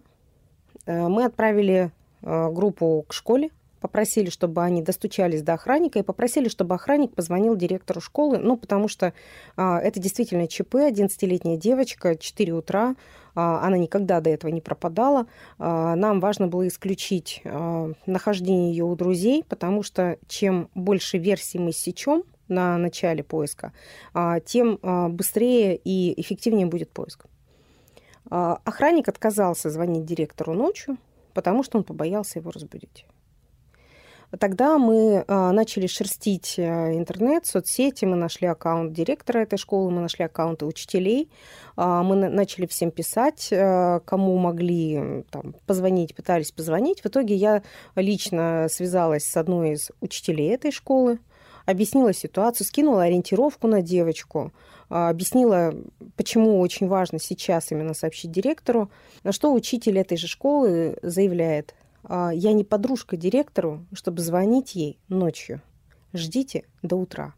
Э, 0.85 1.07
мы 1.07 1.25
отправили 1.25 1.91
э, 2.21 2.51
группу 2.51 3.05
к 3.07 3.13
школе 3.13 3.49
попросили, 3.81 4.29
чтобы 4.29 4.63
они 4.63 4.81
достучались 4.81 5.41
до 5.41 5.53
охранника 5.53 5.99
и 5.99 6.03
попросили, 6.03 6.47
чтобы 6.47 6.75
охранник 6.75 7.13
позвонил 7.13 7.55
директору 7.55 7.99
школы, 7.99 8.37
ну, 8.37 8.55
потому 8.55 8.87
что 8.87 9.13
а, 9.57 9.79
это 9.79 9.99
действительно 9.99 10.47
ЧП, 10.47 10.75
11-летняя 10.75 11.57
девочка, 11.57 12.15
4 12.15 12.53
утра, 12.53 12.95
а, 13.35 13.65
она 13.65 13.77
никогда 13.77 14.21
до 14.21 14.29
этого 14.29 14.51
не 14.51 14.61
пропадала. 14.61 15.27
А, 15.57 15.95
нам 15.95 16.19
важно 16.19 16.47
было 16.47 16.67
исключить 16.67 17.41
а, 17.43 17.91
нахождение 18.05 18.71
ее 18.71 18.85
у 18.85 18.95
друзей, 18.95 19.43
потому 19.49 19.83
что 19.83 20.17
чем 20.27 20.69
больше 20.75 21.17
версий 21.17 21.59
мы 21.59 21.73
сечем 21.73 22.23
на 22.47 22.77
начале 22.77 23.23
поиска, 23.23 23.73
а, 24.13 24.39
тем 24.39 24.77
а, 24.81 25.09
быстрее 25.09 25.75
и 25.75 26.19
эффективнее 26.21 26.67
будет 26.67 26.91
поиск. 26.91 27.25
А, 28.29 28.59
охранник 28.63 29.07
отказался 29.07 29.69
звонить 29.69 30.05
директору 30.05 30.53
ночью, 30.53 30.97
потому 31.33 31.63
что 31.63 31.77
он 31.77 31.83
побоялся 31.83 32.39
его 32.39 32.51
разбудить. 32.51 33.05
Тогда 34.39 34.77
мы 34.77 35.25
а, 35.27 35.51
начали 35.51 35.87
шерстить 35.87 36.55
э, 36.57 36.95
интернет, 36.95 37.45
соцсети, 37.45 38.05
мы 38.05 38.15
нашли 38.15 38.47
аккаунт 38.47 38.93
директора 38.93 39.39
этой 39.39 39.57
школы, 39.57 39.91
мы 39.91 39.99
нашли 39.99 40.23
аккаунты 40.23 40.65
учителей, 40.65 41.29
а, 41.75 42.01
мы 42.01 42.15
начали 42.15 42.65
всем 42.65 42.91
писать, 42.91 43.49
э, 43.51 43.99
кому 44.05 44.37
могли 44.37 45.25
там, 45.31 45.53
позвонить, 45.65 46.15
пытались 46.15 46.51
позвонить. 46.53 47.01
В 47.01 47.07
итоге 47.07 47.35
я 47.35 47.61
лично 47.95 48.67
связалась 48.69 49.25
с 49.25 49.35
одной 49.35 49.71
из 49.71 49.91
учителей 49.99 50.53
этой 50.53 50.71
школы, 50.71 51.19
объяснила 51.65 52.13
ситуацию, 52.13 52.65
скинула 52.65 53.03
ориентировку 53.03 53.67
на 53.67 53.81
девочку, 53.81 54.53
а, 54.89 55.09
объяснила, 55.09 55.73
почему 56.15 56.61
очень 56.61 56.87
важно 56.87 57.19
сейчас 57.19 57.69
именно 57.71 57.93
сообщить 57.93 58.31
директору, 58.31 58.89
на 59.23 59.33
что 59.33 59.53
учитель 59.53 59.99
этой 59.99 60.15
же 60.15 60.27
школы 60.27 60.97
заявляет, 61.01 61.75
я 62.09 62.53
не 62.53 62.63
подружка 62.63 63.17
директору, 63.17 63.85
чтобы 63.93 64.21
звонить 64.21 64.75
ей 64.75 64.99
ночью. 65.07 65.61
Ждите 66.13 66.65
до 66.81 66.95
утра. 66.97 67.35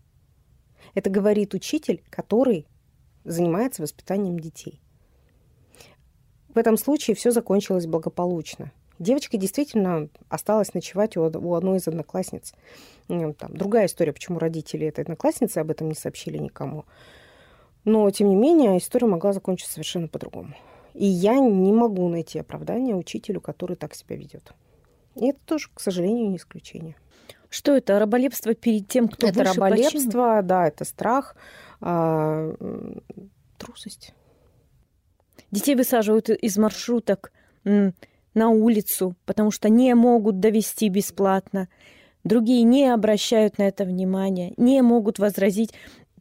Это 0.94 1.10
говорит 1.10 1.54
учитель, 1.54 2.04
который 2.10 2.68
занимается 3.24 3.82
воспитанием 3.82 4.40
детей. 4.40 4.82
В 6.54 6.58
этом 6.58 6.78
случае 6.78 7.16
все 7.16 7.32
закончилось 7.32 7.88
благополучно. 7.88 8.72
Девочка 9.00 9.38
действительно 9.38 10.10
осталась 10.30 10.74
ночевать 10.74 11.18
у, 11.18 11.24
одной 11.24 11.78
из 11.78 11.88
одноклассниц. 11.88 12.54
Там, 13.08 13.58
другая 13.58 13.88
история, 13.88 14.14
почему 14.14 14.40
родители 14.40 14.88
этой 14.88 15.02
одноклассницы 15.02 15.58
об 15.58 15.72
этом 15.72 15.90
не 15.90 15.96
сообщили 15.96 16.38
никому. 16.38 16.86
Но, 17.86 18.10
тем 18.12 18.30
не 18.30 18.36
менее, 18.36 18.78
история 18.78 19.08
могла 19.08 19.34
закончиться 19.34 19.74
совершенно 19.74 20.08
по-другому. 20.08 20.54
И 20.94 21.06
я 21.06 21.40
не 21.40 21.74
могу 21.74 22.08
найти 22.08 22.40
оправдания 22.40 22.96
учителю, 22.96 23.42
который 23.42 23.76
так 23.76 23.96
себя 23.96 24.16
ведет. 24.16 24.54
И 25.16 25.30
это 25.30 25.40
тоже, 25.46 25.70
к 25.74 25.80
сожалению, 25.80 26.30
не 26.30 26.38
исключение. 26.38 26.96
Что 27.50 27.76
это? 27.76 28.00
Раболепство 28.00 28.54
перед 28.56 28.88
тем, 28.88 29.08
кто 29.08 29.28
Это 29.28 29.40
выше 29.40 29.54
раболепство, 29.54 30.42
да, 30.44 30.68
это 30.68 30.86
страх, 30.86 31.36
э, 31.82 32.56
трусость. 33.58 34.14
Детей 35.52 35.76
высаживают 35.76 36.30
из 36.30 36.58
маршруток 36.58 37.32
на 37.64 38.50
улицу, 38.50 39.16
потому 39.26 39.52
что 39.52 39.70
не 39.70 39.94
могут 39.94 40.40
довести 40.40 40.90
бесплатно. 40.90 41.70
Другие 42.24 42.64
не 42.64 42.88
обращают 42.88 43.60
на 43.60 43.64
это 43.68 43.86
внимания, 43.86 44.54
не 44.58 44.82
могут 44.82 45.20
возразить. 45.20 45.74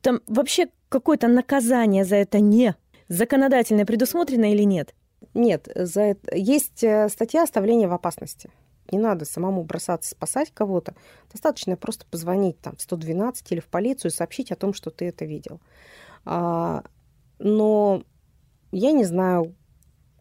Там 0.03 0.21
вообще 0.27 0.69
какое-то 0.89 1.29
наказание 1.29 2.05
за 2.05 2.17
это 2.17 2.41
не 2.41 2.75
законодательно 3.13 3.85
предусмотрено 3.85 4.53
или 4.53 4.63
нет? 4.63 4.95
Нет, 5.35 5.69
за 5.75 6.01
это... 6.01 6.37
есть 6.37 6.83
э, 6.83 7.09
статья 7.09 7.43
оставления 7.43 7.89
в 7.89 7.93
опасности. 7.93 8.51
Не 8.91 8.99
надо 8.99 9.25
самому 9.25 9.63
бросаться 9.65 10.11
спасать 10.11 10.51
кого-то. 10.53 10.95
Достаточно 11.31 11.77
просто 11.77 12.05
позвонить 12.07 12.59
там, 12.61 12.77
в 12.77 12.83
112 12.83 13.53
или 13.53 13.61
в 13.61 13.67
полицию 13.67 14.11
и 14.11 14.15
сообщить 14.15 14.51
о 14.51 14.57
том, 14.57 14.75
что 14.75 14.91
ты 14.91 15.07
это 15.07 15.25
видел. 15.25 15.61
А, 16.25 16.85
но 17.39 18.03
я 18.73 18.93
не 18.93 19.05
знаю, 19.05 19.55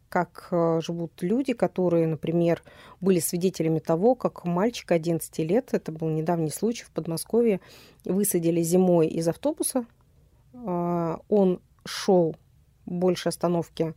как 0.10 0.50
э, 0.52 0.82
живут 0.84 1.22
люди, 1.22 1.54
которые, 1.54 2.08
например, 2.08 2.62
были 3.00 3.20
свидетелями 3.20 3.80
того, 3.80 4.16
как 4.16 4.44
мальчик 4.44 4.92
11 4.92 5.40
лет, 5.40 5.70
это 5.72 5.94
был 5.94 6.10
недавний 6.10 6.52
случай 6.52 6.84
в 6.84 6.92
Подмосковье, 6.92 7.62
высадили 8.04 8.62
зимой 8.62 9.08
из 9.08 9.28
автобуса. 9.30 9.86
А, 10.54 11.22
он 11.30 11.62
шел 11.86 12.36
больше 12.92 13.30
остановки 13.30 13.94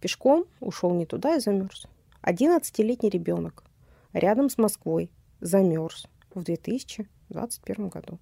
пешком, 0.00 0.46
ушел 0.60 0.94
не 0.94 1.06
туда 1.06 1.36
и 1.36 1.40
замерз. 1.40 1.86
11-летний 2.22 3.10
ребенок 3.10 3.64
рядом 4.12 4.48
с 4.48 4.58
Москвой 4.58 5.10
замерз 5.40 6.06
в 6.34 6.42
2021 6.42 7.88
году. 7.88 8.18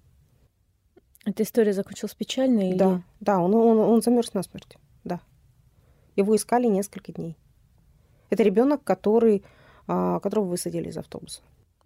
Эта 1.25 1.43
история 1.43 1.73
закончилась 1.73 2.13
печально? 2.13 2.69
Или... 2.69 2.77
Да, 2.77 3.01
да, 3.19 3.39
он, 3.39 3.53
он, 3.55 3.79
он 3.79 4.01
замерз 4.01 4.33
насмерть, 4.33 4.77
да. 5.03 5.21
Его 6.15 6.35
искали 6.35 6.67
несколько 6.67 7.11
дней. 7.11 7.35
Это 8.29 8.43
ребенок, 8.43 8.83
который, 8.83 9.43
а, 9.87 10.19
которого 10.19 10.45
высадили 10.45 10.89
из 10.89 10.97
автобуса. 10.97 11.41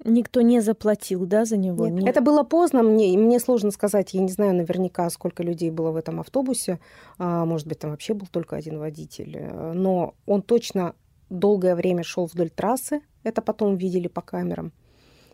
Никто 0.05 0.41
не 0.41 0.61
заплатил, 0.61 1.25
да, 1.25 1.43
за 1.43 1.57
него? 1.57 1.87
Нет. 1.87 2.03
Не... 2.03 2.09
Это 2.09 2.21
было 2.21 2.43
поздно, 2.43 2.83
мне, 2.83 3.17
мне 3.17 3.39
сложно 3.39 3.71
сказать, 3.71 4.13
я 4.13 4.21
не 4.21 4.29
знаю 4.29 4.55
наверняка, 4.55 5.09
сколько 5.09 5.43
людей 5.43 5.71
было 5.71 5.91
в 5.91 5.97
этом 5.97 6.21
автобусе, 6.21 6.79
а, 7.17 7.45
может 7.45 7.67
быть, 7.67 7.79
там 7.79 7.91
вообще 7.91 8.13
был 8.13 8.27
только 8.27 8.55
один 8.55 8.79
водитель, 8.79 9.35
э, 9.35 9.73
но 9.73 10.15
он 10.25 10.41
точно 10.41 10.95
долгое 11.29 11.75
время 11.75 12.03
шел 12.03 12.27
вдоль 12.27 12.49
трассы, 12.49 13.01
это 13.23 13.41
потом 13.41 13.75
видели 13.75 14.07
по 14.07 14.21
камерам. 14.21 14.71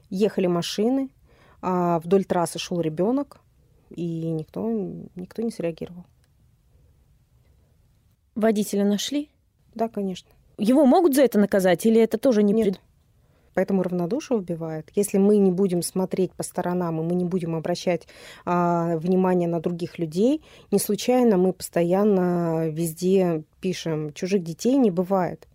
Ехали 0.09 0.47
машины, 0.47 1.09
а 1.61 1.99
вдоль 1.99 2.25
трассы 2.25 2.57
шел 2.57 2.81
ребенок, 2.81 3.41
и 3.91 4.31
никто, 4.31 4.67
никто 5.15 5.43
не 5.43 5.51
среагировал. 5.51 6.05
Водителя 8.33 8.83
нашли? 8.83 9.29
Да, 9.75 9.87
конечно. 9.89 10.29
Его 10.57 10.85
могут 10.85 11.15
за 11.15 11.21
это 11.21 11.39
наказать, 11.39 11.85
или 11.85 12.01
это 12.01 12.17
тоже 12.17 12.43
не 12.43 12.53
Нет. 12.53 12.65
Пред... 12.65 12.81
Поэтому 13.55 13.81
равнодушие 13.81 14.37
убивает. 14.37 14.91
Если 14.93 15.17
мы 15.17 15.37
не 15.37 15.51
будем 15.51 15.81
смотреть 15.81 16.31
по 16.33 16.43
сторонам, 16.43 17.01
и 17.01 17.03
мы 17.03 17.15
не 17.15 17.25
будем 17.25 17.55
обращать 17.55 18.07
а, 18.45 18.97
внимание 18.97 19.49
на 19.49 19.59
других 19.59 19.97
людей, 19.97 20.43
не 20.69 20.77
случайно 20.77 21.37
мы 21.37 21.53
постоянно 21.53 22.67
везде 22.69 23.43
пишем 23.61 24.13
«чужих 24.13 24.43
детей 24.43 24.77
не 24.77 24.91
бывает» 24.91 25.47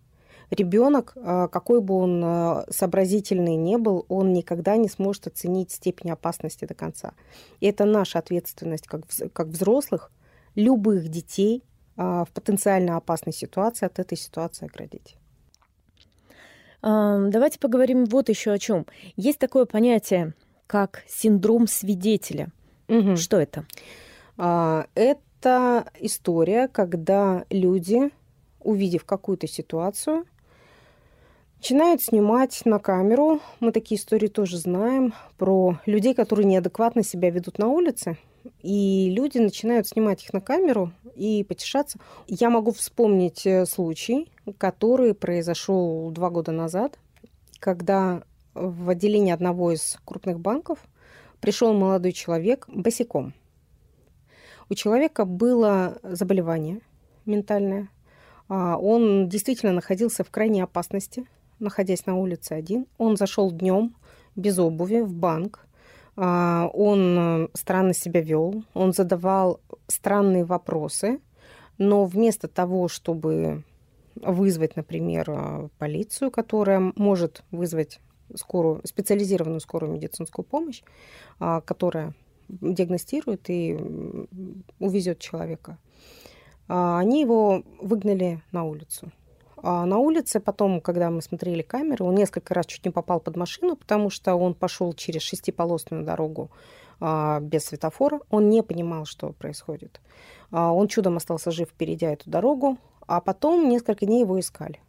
ребенок, 0.51 1.13
а, 1.15 1.47
какой 1.47 1.81
бы 1.81 1.95
он 1.95 2.21
а, 2.23 2.65
сообразительный 2.69 3.55
не 3.55 3.77
был, 3.77 4.05
он 4.09 4.33
никогда 4.33 4.75
не 4.77 4.89
сможет 4.89 5.27
оценить 5.27 5.71
степень 5.71 6.11
опасности 6.11 6.65
до 6.65 6.73
конца. 6.73 7.13
И 7.61 7.67
это 7.67 7.85
наша 7.85 8.19
ответственность 8.19 8.85
как, 8.85 9.03
как 9.33 9.47
взрослых, 9.47 10.11
любых 10.55 11.07
детей 11.07 11.63
а, 11.95 12.25
в 12.25 12.29
потенциально 12.29 12.97
опасной 12.97 13.33
ситуации 13.33 13.85
от 13.85 13.99
этой 13.99 14.17
ситуации 14.17 14.65
оградить. 14.65 15.15
Давайте 16.81 17.59
поговорим 17.59 18.05
вот 18.05 18.29
еще 18.29 18.51
о 18.51 18.57
чем. 18.59 18.85
Есть 19.15 19.39
такое 19.39 19.65
понятие, 19.65 20.33
как 20.67 21.03
синдром 21.07 21.67
свидетеля. 21.67 22.49
Мгм. 22.87 23.17
Что 23.17 23.37
это? 23.37 23.65
А, 24.37 24.87
Это 24.95 25.85
история, 25.99 26.67
когда 26.67 27.45
люди, 27.49 28.11
увидев 28.59 29.05
какую-то 29.05 29.47
ситуацию, 29.47 30.25
начинают 31.57 32.01
снимать 32.01 32.61
на 32.65 32.79
камеру. 32.79 33.39
Мы 33.59 33.71
такие 33.71 33.99
истории 33.99 34.27
тоже 34.27 34.57
знаем 34.57 35.13
про 35.37 35.79
людей, 35.85 36.13
которые 36.13 36.45
неадекватно 36.45 37.03
себя 37.03 37.29
ведут 37.29 37.59
на 37.59 37.67
улице. 37.67 38.17
И 38.61 39.09
люди 39.11 39.37
начинают 39.37 39.87
снимать 39.87 40.23
их 40.23 40.33
на 40.33 40.41
камеру 40.41 40.91
и 41.15 41.43
потешаться. 41.43 41.99
Я 42.27 42.49
могу 42.49 42.71
вспомнить 42.71 43.45
э, 43.45 43.65
случай, 43.65 44.31
который 44.57 45.13
произошел 45.13 46.09
два 46.11 46.29
года 46.29 46.51
назад, 46.51 46.97
когда 47.59 48.23
в 48.53 48.89
отделение 48.89 49.33
одного 49.33 49.71
из 49.71 49.97
крупных 50.05 50.39
банков 50.39 50.79
пришел 51.39 51.73
молодой 51.73 52.11
человек 52.11 52.65
босиком. 52.67 53.33
У 54.69 54.73
человека 54.73 55.25
было 55.25 55.99
заболевание 56.03 56.81
ментальное. 57.25 57.89
А, 58.47 58.77
Он 58.77 59.27
действительно 59.29 59.73
находился 59.73 60.23
в 60.23 60.31
крайней 60.31 60.61
опасности, 60.61 61.25
находясь 61.59 62.05
на 62.05 62.15
улице 62.15 62.53
один. 62.53 62.87
Он 62.97 63.17
зашел 63.17 63.51
днем 63.51 63.95
без 64.35 64.59
обуви 64.59 65.01
в 65.01 65.13
банк. 65.13 65.65
А, 66.15 66.69
Он 66.73 67.45
э, 67.45 67.47
странно 67.53 67.93
себя 67.93 68.21
вел, 68.21 68.63
он 68.73 68.93
задавал 68.93 69.59
странные 69.87 70.43
вопросы, 70.43 71.19
но 71.77 72.05
вместо 72.05 72.47
того, 72.47 72.87
чтобы 72.87 73.63
вызвать, 74.15 74.75
например, 74.75 75.25
э, 75.29 75.69
полицию, 75.77 76.31
которая 76.31 76.91
может 76.95 77.43
вызвать 77.51 77.99
скорую, 78.35 78.81
специализированную 78.85 79.59
скорую 79.59 79.93
медицинскую 79.93 80.45
помощь, 80.45 80.81
а, 81.39 81.61
которая 81.61 82.13
диагностирует 82.49 83.49
и 83.49 83.77
увезет 84.79 85.19
человека. 85.19 85.77
А, 86.67 86.99
Они 86.99 87.21
его 87.21 87.63
выгнали 87.79 88.41
на 88.51 88.63
улицу. 88.63 89.11
А 89.63 89.85
на 89.85 89.97
улице 89.99 90.39
потом, 90.39 90.81
когда 90.81 91.11
мы 91.11 91.21
смотрели 91.21 91.61
камеры, 91.61 92.03
он 92.03 92.15
несколько 92.15 92.53
раз 92.53 92.65
чуть 92.65 92.83
не 92.83 92.91
попал 92.91 93.19
под 93.19 93.35
машину, 93.35 93.75
потому 93.75 94.09
что 94.09 94.35
он 94.35 94.55
пошел 94.55 94.91
через 94.93 95.21
шестиполосную 95.21 96.03
дорогу 96.03 96.49
а, 96.99 97.39
без 97.39 97.65
светофора. 97.65 98.21
Он 98.31 98.49
не 98.49 98.63
понимал, 98.63 99.05
что 99.05 99.33
происходит. 99.33 100.01
А, 100.51 100.73
Он 100.73 100.87
чудом 100.87 101.17
остался 101.17 101.51
жив, 101.51 101.69
перейдя 101.73 102.11
эту 102.11 102.29
дорогу. 102.29 102.77
А 103.07 103.21
потом 103.21 103.69
несколько 103.69 104.05
дней 104.05 104.21
его 104.21 104.39
искали. 104.39 104.79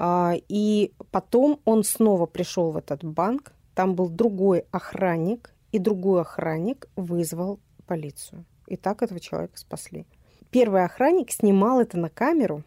И 0.00 0.92
потом 1.10 1.60
он 1.64 1.84
снова 1.84 2.26
пришел 2.26 2.70
в 2.70 2.76
этот 2.76 3.02
банк. 3.04 3.52
Там 3.74 3.94
был 3.94 4.08
другой 4.08 4.64
охранник, 4.70 5.52
и 5.72 5.78
другой 5.78 6.20
охранник 6.20 6.88
вызвал 6.96 7.58
полицию. 7.86 8.44
И 8.66 8.76
так 8.76 9.02
этого 9.02 9.20
человека 9.20 9.58
спасли. 9.58 10.06
Первый 10.50 10.84
охранник 10.84 11.30
снимал 11.30 11.80
это 11.80 11.98
на 11.98 12.08
камеру 12.08 12.62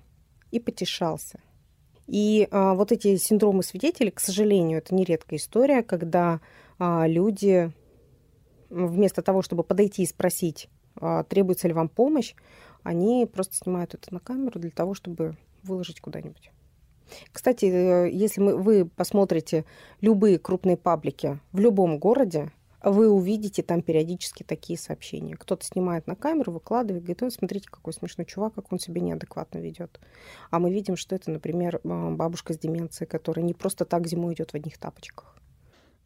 и 0.55 0.59
потешался. 0.59 1.39
И 2.07 2.47
а, 2.50 2.75
вот 2.75 2.91
эти 2.91 3.17
синдромы 3.17 3.62
свидетелей, 3.62 4.12
к 4.12 4.19
сожалению, 4.21 4.77
это 4.77 4.95
нередкая 4.95 5.38
история, 5.38 5.83
когда 5.83 6.39
а, 6.79 7.07
люди 7.07 7.71
вместо 8.69 9.21
того, 9.21 9.41
чтобы 9.41 9.63
подойти 9.63 10.03
и 10.03 10.07
спросить, 10.07 10.69
а, 10.95 11.24
требуется 11.24 11.67
ли 11.67 11.74
вам 11.74 11.89
помощь, 11.89 12.35
они 12.83 13.25
просто 13.25 13.57
снимают 13.57 13.95
это 13.95 14.13
на 14.13 14.19
камеру 14.19 14.59
для 14.59 14.71
того, 14.71 14.93
чтобы 14.93 15.35
выложить 15.63 16.00
куда-нибудь. 16.00 16.51
Кстати, 17.31 17.65
э, 17.65 18.09
если 18.12 18.39
мы, 18.39 18.55
вы 18.55 18.85
посмотрите 18.85 19.65
любые 20.00 20.39
крупные 20.39 20.77
паблики 20.77 21.39
в 21.51 21.59
любом 21.59 22.00
городе, 22.00 22.51
вы 22.91 23.09
увидите 23.09 23.63
там 23.63 23.81
периодически 23.81 24.43
такие 24.43 24.77
сообщения. 24.77 25.35
Кто-то 25.35 25.65
снимает 25.65 26.07
на 26.07 26.15
камеру, 26.15 26.51
выкладывает, 26.51 27.03
говорит, 27.03 27.23
ой, 27.23 27.31
смотрите, 27.31 27.67
какой 27.69 27.93
смешной 27.93 28.25
чувак, 28.25 28.53
как 28.53 28.71
он 28.71 28.79
себя 28.79 29.01
неадекватно 29.01 29.57
ведет. 29.57 29.99
А 30.51 30.59
мы 30.59 30.71
видим, 30.71 30.95
что 30.95 31.15
это, 31.15 31.31
например, 31.31 31.81
э, 31.83 32.09
бабушка 32.11 32.53
с 32.53 32.59
деменцией, 32.59 33.07
которая 33.07 33.43
не 33.45 33.53
просто 33.53 33.85
так 33.85 34.07
зимой 34.07 34.35
идет 34.35 34.51
в 34.51 34.55
одних 34.55 34.77
тапочках. 34.77 35.35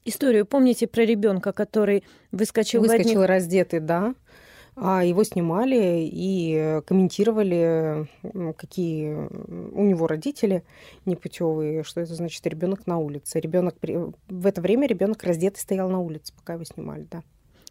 Историю 0.06 0.46
помните 0.46 0.88
про 0.88 1.04
ребенка, 1.04 1.52
который 1.52 2.04
выскочил, 2.32 2.80
в 2.80 2.84
Выскочил 2.84 3.22
одних... 3.22 3.28
раздетый, 3.28 3.80
да. 3.80 4.16
А 4.76 5.04
его 5.04 5.24
снимали 5.24 6.10
и 6.10 6.54
э, 6.56 6.82
комментировали, 6.82 8.08
какие 8.54 9.14
у 9.14 9.84
него 9.84 10.08
родители 10.08 10.64
непутевые, 11.06 11.84
что 11.84 12.02
это 12.02 12.14
значит 12.16 12.46
ребенок 12.48 12.88
на 12.88 12.98
улице. 12.98 13.40
Ребенок 13.40 13.76
в 13.82 14.46
это 14.46 14.62
время 14.62 14.88
ребенок 14.88 15.24
раздетый 15.24 15.60
стоял 15.60 15.90
на 15.90 16.00
улице, 16.00 16.34
пока 16.36 16.54
его 16.54 16.64
снимали, 16.64 17.08
да. 17.12 17.24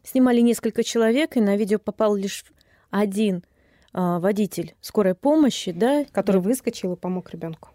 Снимали 0.03 0.41
несколько 0.41 0.85
человек, 0.85 1.37
и 1.37 1.41
на 1.41 1.57
видео 1.57 1.79
попал 1.79 2.15
лишь 2.15 2.45
один 2.91 3.45
а, 3.93 4.19
водитель 4.21 4.75
скорой 4.81 5.15
помощи, 5.15 5.73
да? 5.73 6.05
Который 6.13 6.41
выскочил 6.41 6.93
и 6.93 6.97
помог 6.97 7.31
ребенку. 7.31 7.71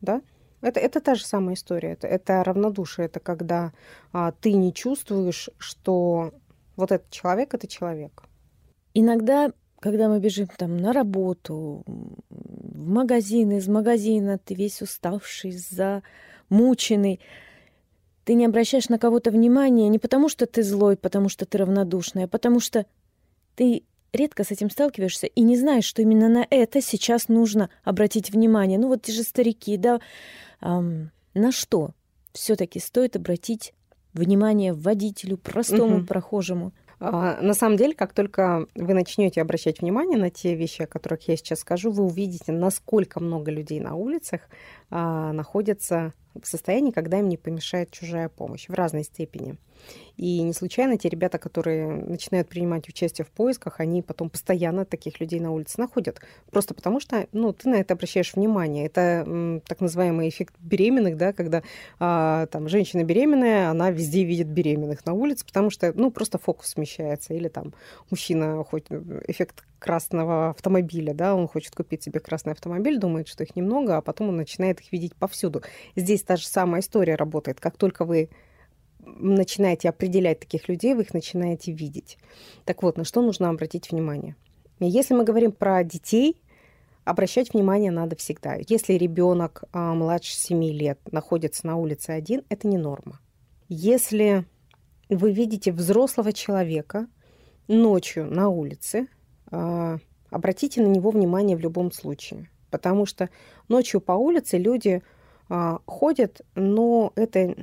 Да? 0.00 0.22
Это, 0.60 0.80
это 0.80 1.00
та 1.00 1.14
же 1.14 1.24
самая 1.24 1.54
история. 1.54 1.92
Это, 1.92 2.06
это 2.06 2.42
равнодушие. 2.42 3.06
Это 3.06 3.20
когда 3.20 3.72
а, 4.12 4.32
ты 4.32 4.52
не 4.52 4.72
чувствуешь, 4.72 5.50
что 5.58 6.32
вот 6.76 6.92
этот 6.92 7.10
человек 7.10 7.54
это 7.54 7.66
человек. 7.66 8.22
Иногда, 8.94 9.52
когда 9.80 10.08
мы 10.08 10.20
бежим 10.20 10.48
там 10.56 10.76
на 10.76 10.92
работу, 10.92 11.84
в 11.86 12.88
магазин, 12.88 13.52
из 13.52 13.68
магазина, 13.68 14.38
ты 14.38 14.54
весь 14.54 14.80
уставший, 14.82 15.52
замученный, 15.52 17.20
ты 18.24 18.34
не 18.34 18.44
обращаешь 18.44 18.88
на 18.88 18.98
кого-то 18.98 19.30
внимания 19.30 19.88
не 19.88 19.98
потому, 19.98 20.28
что 20.28 20.46
ты 20.46 20.62
злой, 20.62 20.96
потому 20.96 21.28
что 21.28 21.46
ты 21.46 21.58
равнодушный, 21.58 22.24
а 22.24 22.28
потому 22.28 22.60
что 22.60 22.86
ты 23.54 23.84
редко 24.12 24.44
с 24.44 24.50
этим 24.50 24.70
сталкиваешься 24.70 25.26
и 25.26 25.42
не 25.42 25.56
знаешь, 25.56 25.84
что 25.84 26.02
именно 26.02 26.28
на 26.28 26.46
это 26.50 26.80
сейчас 26.80 27.28
нужно 27.28 27.70
обратить 27.84 28.30
внимание. 28.30 28.78
Ну 28.78 28.88
вот 28.88 29.02
те 29.02 29.12
же 29.12 29.22
старики, 29.22 29.76
да, 29.76 30.00
ам, 30.60 31.10
на 31.34 31.52
что 31.52 31.90
все-таки 32.32 32.80
стоит 32.80 33.14
обратить 33.16 33.72
внимание 34.16 34.72
водителю, 34.72 35.38
простому 35.38 35.98
Мгм. 35.98 36.06
прохожему? 36.06 36.72
А, 36.98 37.40
На 37.42 37.54
самом 37.54 37.76
деле, 37.76 37.94
как 37.94 38.12
только 38.14 38.66
вы 38.74 38.94
начнете 38.94 39.42
обращать 39.42 39.80
внимание 39.80 40.18
на 40.18 40.30
те 40.30 40.54
вещи, 40.54 40.82
о 40.82 40.86
которых 40.86 41.28
я 41.28 41.36
сейчас 41.36 41.60
скажу, 41.60 41.90
вы 41.90 42.04
увидите, 42.04 42.52
насколько 42.52 43.20
много 43.20 43.50
людей 43.50 43.80
на 43.80 43.94
улицах 43.94 44.40
а, 44.90 45.32
находятся 45.32 46.14
в 46.42 46.46
состоянии, 46.46 46.90
когда 46.90 47.18
им 47.18 47.28
не 47.28 47.36
помешает 47.36 47.90
чужая 47.90 48.28
помощь 48.28 48.68
в 48.68 48.74
разной 48.74 49.04
степени. 49.04 49.56
И 50.16 50.40
не 50.40 50.52
случайно 50.52 50.96
те 50.96 51.08
ребята, 51.08 51.38
которые 51.38 51.86
начинают 51.88 52.48
принимать 52.48 52.88
участие 52.88 53.24
в 53.24 53.28
поисках, 53.28 53.80
они 53.80 54.02
потом 54.02 54.30
постоянно 54.30 54.84
таких 54.84 55.20
людей 55.20 55.40
на 55.40 55.52
улице 55.52 55.78
находят. 55.78 56.20
Просто 56.50 56.74
потому 56.74 57.00
что 57.00 57.26
ну, 57.32 57.52
ты 57.52 57.68
на 57.68 57.76
это 57.76 57.94
обращаешь 57.94 58.34
внимание. 58.34 58.86
Это 58.86 59.24
м, 59.26 59.60
так 59.66 59.80
называемый 59.80 60.28
эффект 60.28 60.54
беременных, 60.58 61.16
да, 61.16 61.32
когда 61.32 61.62
а, 61.98 62.46
там, 62.46 62.68
женщина 62.68 63.04
беременная, 63.04 63.68
она 63.68 63.90
везде 63.90 64.24
видит 64.24 64.48
беременных 64.48 65.04
на 65.04 65.12
улице, 65.12 65.44
потому 65.44 65.70
что 65.70 65.92
ну, 65.94 66.10
просто 66.10 66.38
фокус 66.38 66.68
смещается. 66.68 67.34
Или 67.34 67.48
там 67.48 67.74
мужчина, 68.10 68.64
хоть 68.64 68.86
эффект 69.28 69.64
красного 69.78 70.50
автомобиля, 70.50 71.14
да, 71.14 71.34
он 71.34 71.48
хочет 71.48 71.74
купить 71.74 72.02
себе 72.02 72.20
красный 72.20 72.52
автомобиль, 72.52 72.98
думает, 72.98 73.28
что 73.28 73.44
их 73.44 73.56
немного, 73.56 73.96
а 73.96 74.00
потом 74.00 74.28
он 74.30 74.36
начинает 74.36 74.80
их 74.80 74.92
видеть 74.92 75.14
повсюду. 75.14 75.62
Здесь 75.94 76.22
та 76.22 76.36
же 76.36 76.46
самая 76.46 76.80
история 76.80 77.14
работает. 77.14 77.60
Как 77.60 77.76
только 77.76 78.04
вы 78.04 78.30
начинаете 79.04 79.88
определять 79.88 80.40
таких 80.40 80.68
людей, 80.68 80.94
вы 80.94 81.02
их 81.02 81.14
начинаете 81.14 81.72
видеть. 81.72 82.18
Так 82.64 82.82
вот, 82.82 82.96
на 82.96 83.04
что 83.04 83.22
нужно 83.22 83.48
обратить 83.48 83.90
внимание? 83.90 84.36
Если 84.80 85.14
мы 85.14 85.24
говорим 85.24 85.52
про 85.52 85.82
детей, 85.84 86.42
обращать 87.04 87.54
внимание 87.54 87.90
надо 87.90 88.16
всегда. 88.16 88.56
Если 88.68 88.94
ребенок 88.94 89.64
а, 89.72 89.94
младше 89.94 90.34
7 90.34 90.62
лет 90.64 90.98
находится 91.12 91.66
на 91.66 91.76
улице 91.76 92.10
один, 92.10 92.42
это 92.48 92.66
не 92.66 92.76
норма. 92.76 93.20
Если 93.68 94.44
вы 95.08 95.32
видите 95.32 95.72
взрослого 95.72 96.32
человека 96.32 97.06
ночью 97.68 98.26
на 98.26 98.48
улице, 98.48 99.06
обратите 99.50 100.82
на 100.82 100.86
него 100.86 101.10
внимание 101.10 101.56
в 101.56 101.60
любом 101.60 101.92
случае. 101.92 102.50
Потому 102.70 103.06
что 103.06 103.30
ночью 103.68 104.00
по 104.00 104.12
улице 104.12 104.58
люди 104.58 105.02
а, 105.48 105.78
ходят, 105.86 106.42
но 106.54 107.12
это, 107.14 107.54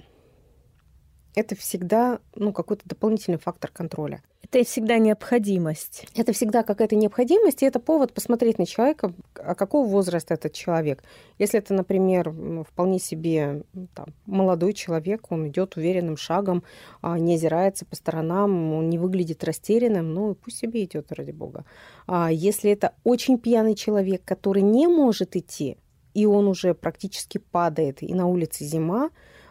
это 1.36 1.56
всегда 1.56 2.20
ну, 2.36 2.54
какой-то 2.54 2.84
дополнительный 2.86 3.38
фактор 3.38 3.72
контроля. 3.72 4.22
Это 4.44 4.64
всегда 4.66 5.00
необходимость. 5.00 6.06
Это 6.16 6.32
всегда 6.32 6.62
какая-то 6.62 6.96
необходимость, 6.96 7.64
и 7.64 7.66
это 7.66 7.80
повод 7.80 8.14
посмотреть 8.14 8.60
на 8.60 8.68
человека, 8.68 9.14
а 9.34 9.56
какого 9.56 9.88
возраста 9.88 10.36
этот 10.36 10.54
человек. 10.54 11.04
Если 11.40 11.58
это, 11.58 11.74
например, 11.74 12.32
вполне 12.70 13.00
себе 13.00 13.64
там, 13.96 14.08
молодой 14.28 14.74
человек, 14.74 15.32
он 15.32 15.48
идет 15.48 15.76
уверенным 15.76 16.18
шагом, 16.18 16.64
а, 17.02 17.18
не 17.18 17.34
озирается 17.36 17.86
по 17.86 17.96
сторонам, 17.96 18.74
он 18.74 18.90
не 18.90 19.00
выглядит 19.00 19.44
растерянным, 19.44 20.14
ну 20.14 20.32
и 20.32 20.36
пусть 20.36 20.58
себе 20.58 20.84
идет, 20.84 21.12
ради 21.12 21.32
бога. 21.32 21.66
А 22.06 22.32
если 22.32 22.70
это 22.70 22.94
очень 23.04 23.40
пьяный 23.40 23.74
человек, 23.74 24.22
который 24.24 24.62
не 24.62 24.88
может 24.88 25.36
идти, 25.36 25.78
и 26.14 26.28
он 26.28 26.48
уже 26.48 26.76
практически 26.76 27.40
падает, 27.40 28.04
и 28.04 28.14
на 28.14 28.28
улице 28.28 28.66
зима, 28.66 29.10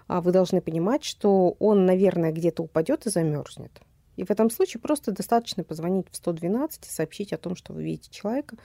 вы 0.08 0.32
должны 0.32 0.60
понимать, 0.60 1.04
что 1.04 1.56
он, 1.58 1.86
наверное, 1.86 2.32
где-то 2.32 2.62
упадет 2.62 3.06
и 3.06 3.10
замерзнет. 3.10 3.80
И 4.16 4.24
в 4.24 4.30
этом 4.30 4.50
случае 4.50 4.80
просто 4.80 5.10
достаточно 5.12 5.64
позвонить 5.64 6.06
в 6.10 6.16
112 6.16 6.86
и 6.86 6.90
сообщить 6.90 7.32
о 7.32 7.38
том, 7.38 7.56
что 7.56 7.72
вы 7.72 7.82
видите 7.82 8.10
человека, 8.10 8.56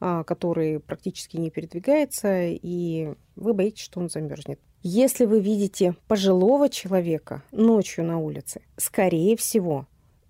а, 0.00 0.24
который 0.24 0.80
практически 0.80 1.36
не 1.36 1.50
передвигается, 1.50 2.44
и 2.44 3.14
вы 3.36 3.52
боитесь, 3.52 3.82
что 3.82 4.00
он 4.00 4.08
замерзнет. 4.08 4.58
Если 4.82 5.24
вы 5.24 5.40
видите 5.40 5.96
пожилого 6.08 6.68
человека 6.68 7.42
ночью 7.52 8.04
на 8.04 8.18
улице, 8.18 8.62
скорее 8.76 9.36
всего, 9.36 9.86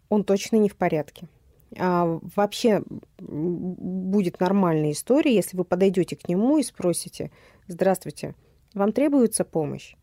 он 0.08 0.24
точно 0.24 0.56
не 0.56 0.68
в 0.68 0.76
порядке. 0.76 1.28
А 1.76 2.20
вообще 2.36 2.82
будет 3.18 4.38
нормальная 4.38 4.92
история, 4.92 5.34
если 5.34 5.56
вы 5.56 5.64
подойдете 5.64 6.14
к 6.14 6.28
нему 6.28 6.58
и 6.58 6.62
спросите, 6.62 7.32
здравствуйте, 7.66 8.34
вам 8.74 8.92
требуется 8.92 9.44
помощь? 9.44 9.96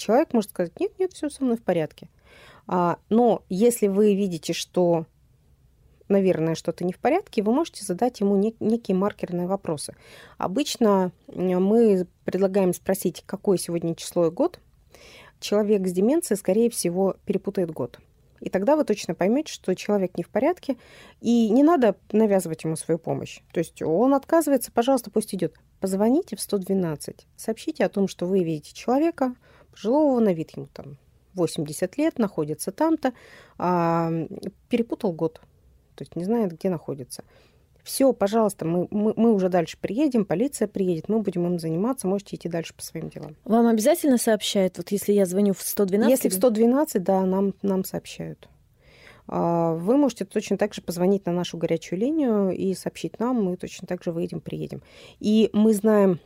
Человек 0.00 0.32
может 0.32 0.50
сказать, 0.50 0.80
нет, 0.80 0.98
нет, 0.98 1.12
все 1.12 1.28
со 1.28 1.44
мной 1.44 1.58
в 1.58 1.62
порядке. 1.62 2.08
А, 2.66 2.96
но 3.10 3.42
если 3.50 3.86
вы 3.86 4.14
видите, 4.14 4.54
что, 4.54 5.04
наверное, 6.08 6.54
что-то 6.54 6.86
не 6.86 6.94
в 6.94 6.98
порядке, 6.98 7.42
вы 7.42 7.52
можете 7.52 7.84
задать 7.84 8.20
ему 8.20 8.34
нек- 8.40 8.56
некие 8.60 8.96
маркерные 8.96 9.46
вопросы. 9.46 9.94
Обычно 10.38 11.12
мы 11.28 12.06
предлагаем 12.24 12.72
спросить, 12.72 13.22
какое 13.26 13.58
сегодня 13.58 13.94
число 13.94 14.28
и 14.28 14.30
год. 14.30 14.58
Человек 15.38 15.86
с 15.86 15.92
деменцией, 15.92 16.38
скорее 16.38 16.70
всего, 16.70 17.16
перепутает 17.26 17.70
год. 17.70 17.98
И 18.40 18.48
тогда 18.48 18.76
вы 18.76 18.84
точно 18.84 19.14
поймете, 19.14 19.52
что 19.52 19.74
человек 19.74 20.16
не 20.16 20.24
в 20.24 20.30
порядке, 20.30 20.78
и 21.20 21.50
не 21.50 21.62
надо 21.62 21.96
навязывать 22.10 22.64
ему 22.64 22.76
свою 22.76 22.98
помощь. 22.98 23.40
То 23.52 23.58
есть 23.58 23.82
он 23.82 24.14
отказывается, 24.14 24.72
пожалуйста, 24.72 25.10
пусть 25.10 25.34
идет. 25.34 25.56
Позвоните 25.78 26.36
в 26.36 26.40
112, 26.40 27.26
сообщите 27.36 27.84
о 27.84 27.90
том, 27.90 28.08
что 28.08 28.24
вы 28.24 28.42
видите 28.42 28.72
человека, 28.72 29.34
пожилого 29.72 30.20
на 30.20 30.32
вид 30.32 30.50
ему 30.56 30.66
там 30.72 30.96
80 31.34 31.96
лет, 31.98 32.18
находится 32.18 32.72
там-то, 32.72 33.12
а, 33.58 34.10
перепутал 34.68 35.12
год, 35.12 35.40
то 35.94 36.02
есть 36.02 36.16
не 36.16 36.24
знает, 36.24 36.52
где 36.52 36.68
находится. 36.68 37.24
Все, 37.82 38.12
пожалуйста, 38.12 38.66
мы, 38.66 38.88
мы, 38.90 39.14
мы 39.16 39.32
уже 39.32 39.48
дальше 39.48 39.78
приедем, 39.80 40.24
полиция 40.24 40.68
приедет, 40.68 41.08
мы 41.08 41.20
будем 41.20 41.46
им 41.46 41.58
заниматься, 41.58 42.06
можете 42.06 42.36
идти 42.36 42.48
дальше 42.48 42.74
по 42.74 42.82
своим 42.82 43.08
делам. 43.08 43.36
Вам 43.44 43.66
обязательно 43.66 44.18
сообщают, 44.18 44.76
вот 44.76 44.90
если 44.90 45.12
я 45.12 45.24
звоню 45.24 45.54
в 45.54 45.62
112? 45.62 46.10
Если 46.10 46.28
в 46.28 46.34
112, 46.34 47.02
да, 47.02 47.24
нам, 47.24 47.54
нам 47.62 47.84
сообщают. 47.84 48.48
А, 49.26 49.74
вы 49.74 49.96
можете 49.96 50.24
точно 50.24 50.58
так 50.58 50.74
же 50.74 50.82
позвонить 50.82 51.24
на 51.26 51.32
нашу 51.32 51.56
горячую 51.56 52.00
линию 52.00 52.50
и 52.50 52.74
сообщить 52.74 53.18
нам, 53.18 53.42
мы 53.42 53.56
точно 53.56 53.86
так 53.86 54.02
же 54.02 54.12
выедем, 54.12 54.40
приедем. 54.40 54.82
И 55.18 55.50
мы 55.52 55.72
знаем 55.72 56.20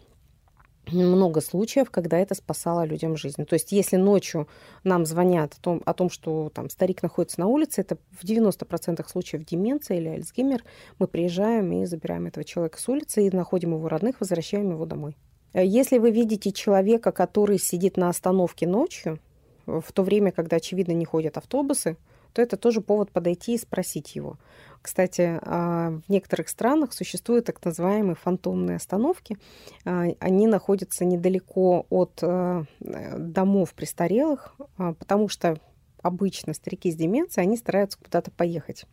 много 0.92 1.40
случаев, 1.40 1.90
когда 1.90 2.18
это 2.18 2.34
спасало 2.34 2.84
людям 2.84 3.16
жизнь. 3.16 3.44
То 3.44 3.54
есть 3.54 3.72
если 3.72 3.96
ночью 3.96 4.48
нам 4.82 5.06
звонят 5.06 5.54
о 5.54 5.60
том, 5.60 5.82
о 5.84 5.94
том 5.94 6.10
что 6.10 6.50
там, 6.54 6.68
старик 6.70 7.02
находится 7.02 7.40
на 7.40 7.46
улице, 7.46 7.80
это 7.80 7.96
в 8.10 8.24
90% 8.24 9.08
случаев 9.08 9.44
деменция 9.44 9.98
или 9.98 10.08
Альцгеймер, 10.08 10.62
мы 10.98 11.06
приезжаем 11.06 11.72
и 11.72 11.86
забираем 11.86 12.26
этого 12.26 12.44
человека 12.44 12.80
с 12.80 12.88
улицы 12.88 13.26
и 13.26 13.34
находим 13.34 13.74
его 13.74 13.88
родных, 13.88 14.20
возвращаем 14.20 14.70
его 14.70 14.86
домой. 14.86 15.16
Если 15.54 15.98
вы 15.98 16.10
видите 16.10 16.50
человека, 16.50 17.12
который 17.12 17.58
сидит 17.58 17.96
на 17.96 18.08
остановке 18.08 18.66
ночью, 18.66 19.20
в 19.66 19.92
то 19.92 20.02
время, 20.02 20.32
когда, 20.32 20.56
очевидно, 20.56 20.92
не 20.92 21.04
ходят 21.04 21.36
автобусы, 21.36 21.96
то 22.34 22.42
это 22.42 22.56
тоже 22.56 22.80
повод 22.80 23.12
подойти 23.12 23.54
и 23.54 23.58
спросить 23.58 24.16
его. 24.16 24.38
Кстати, 24.82 25.38
а, 25.40 25.98
в 26.06 26.10
некоторых 26.10 26.48
странах 26.50 26.92
существуют 26.92 27.46
так 27.46 27.64
называемые 27.64 28.16
фантомные 28.16 28.76
остановки. 28.76 29.38
А, 29.86 30.08
они 30.18 30.46
находятся 30.46 31.06
недалеко 31.06 31.86
от 31.88 32.18
э, 32.22 32.64
домов 32.80 33.72
престарелых, 33.72 34.54
а, 34.76 34.92
потому 34.92 35.28
что 35.28 35.58
обычно 36.02 36.52
старики 36.52 36.90
с 36.90 36.96
деменцией, 36.96 37.46
они 37.46 37.56
стараются 37.56 37.98
куда-то 37.98 38.30
поехать 38.30 38.84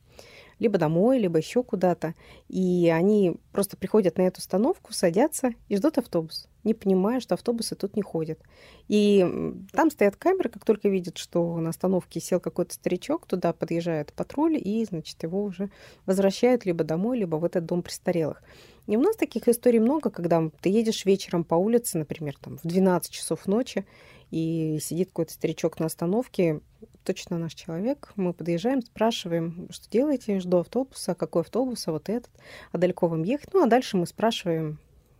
либо 0.61 0.77
домой, 0.77 1.17
либо 1.17 1.39
еще 1.39 1.63
куда-то. 1.63 2.13
И 2.47 2.87
они 2.93 3.35
просто 3.51 3.75
приходят 3.75 4.17
на 4.19 4.21
эту 4.21 4.39
остановку, 4.39 4.93
садятся 4.93 5.55
и 5.69 5.75
ждут 5.75 5.97
автобус, 5.97 6.47
не 6.63 6.75
понимая, 6.75 7.19
что 7.19 7.33
автобусы 7.33 7.75
тут 7.75 7.95
не 7.95 8.03
ходят. 8.03 8.39
И 8.87 9.25
там 9.71 9.89
стоят 9.89 10.17
камеры, 10.17 10.49
как 10.49 10.63
только 10.63 10.87
видят, 10.87 11.17
что 11.17 11.57
на 11.57 11.69
остановке 11.69 12.19
сел 12.19 12.39
какой-то 12.39 12.75
старичок, 12.75 13.25
туда 13.25 13.53
подъезжает 13.53 14.13
патруль, 14.13 14.55
и, 14.55 14.85
значит, 14.85 15.23
его 15.23 15.43
уже 15.43 15.71
возвращают 16.05 16.63
либо 16.63 16.83
домой, 16.83 17.17
либо 17.17 17.37
в 17.37 17.43
этот 17.43 17.65
дом 17.65 17.81
престарелых. 17.81 18.43
И 18.85 18.95
у 18.97 19.01
нас 19.01 19.15
таких 19.15 19.47
историй 19.47 19.79
много, 19.79 20.11
когда 20.11 20.47
ты 20.61 20.69
едешь 20.69 21.05
вечером 21.05 21.43
по 21.43 21.55
улице, 21.55 21.97
например, 21.97 22.37
там, 22.39 22.59
в 22.59 22.67
12 22.67 23.11
часов 23.11 23.47
ночи, 23.47 23.83
и 24.31 24.79
сидит 24.81 25.09
какой-то 25.09 25.33
старичок 25.33 25.79
на 25.79 25.85
остановке, 25.87 26.61
точно 27.03 27.37
наш 27.37 27.53
человек. 27.53 28.13
Мы 28.15 28.33
подъезжаем, 28.33 28.81
спрашиваем, 28.81 29.67
что 29.69 29.89
делаете, 29.89 30.39
жду 30.39 30.59
автобуса, 30.59 31.15
какой 31.15 31.41
автобус, 31.41 31.87
а 31.87 31.91
вот 31.91 32.09
этот, 32.09 32.31
а 32.71 32.77
далеко 32.77 33.07
вам 33.07 33.23
ехать. 33.23 33.53
Ну, 33.53 33.63
а 33.63 33.67
дальше 33.67 33.97
мы 33.97 34.07
спрашиваем, 34.07 34.79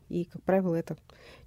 и, 0.10 0.26
как 0.26 0.42
правило, 0.44 0.76
это 0.76 0.98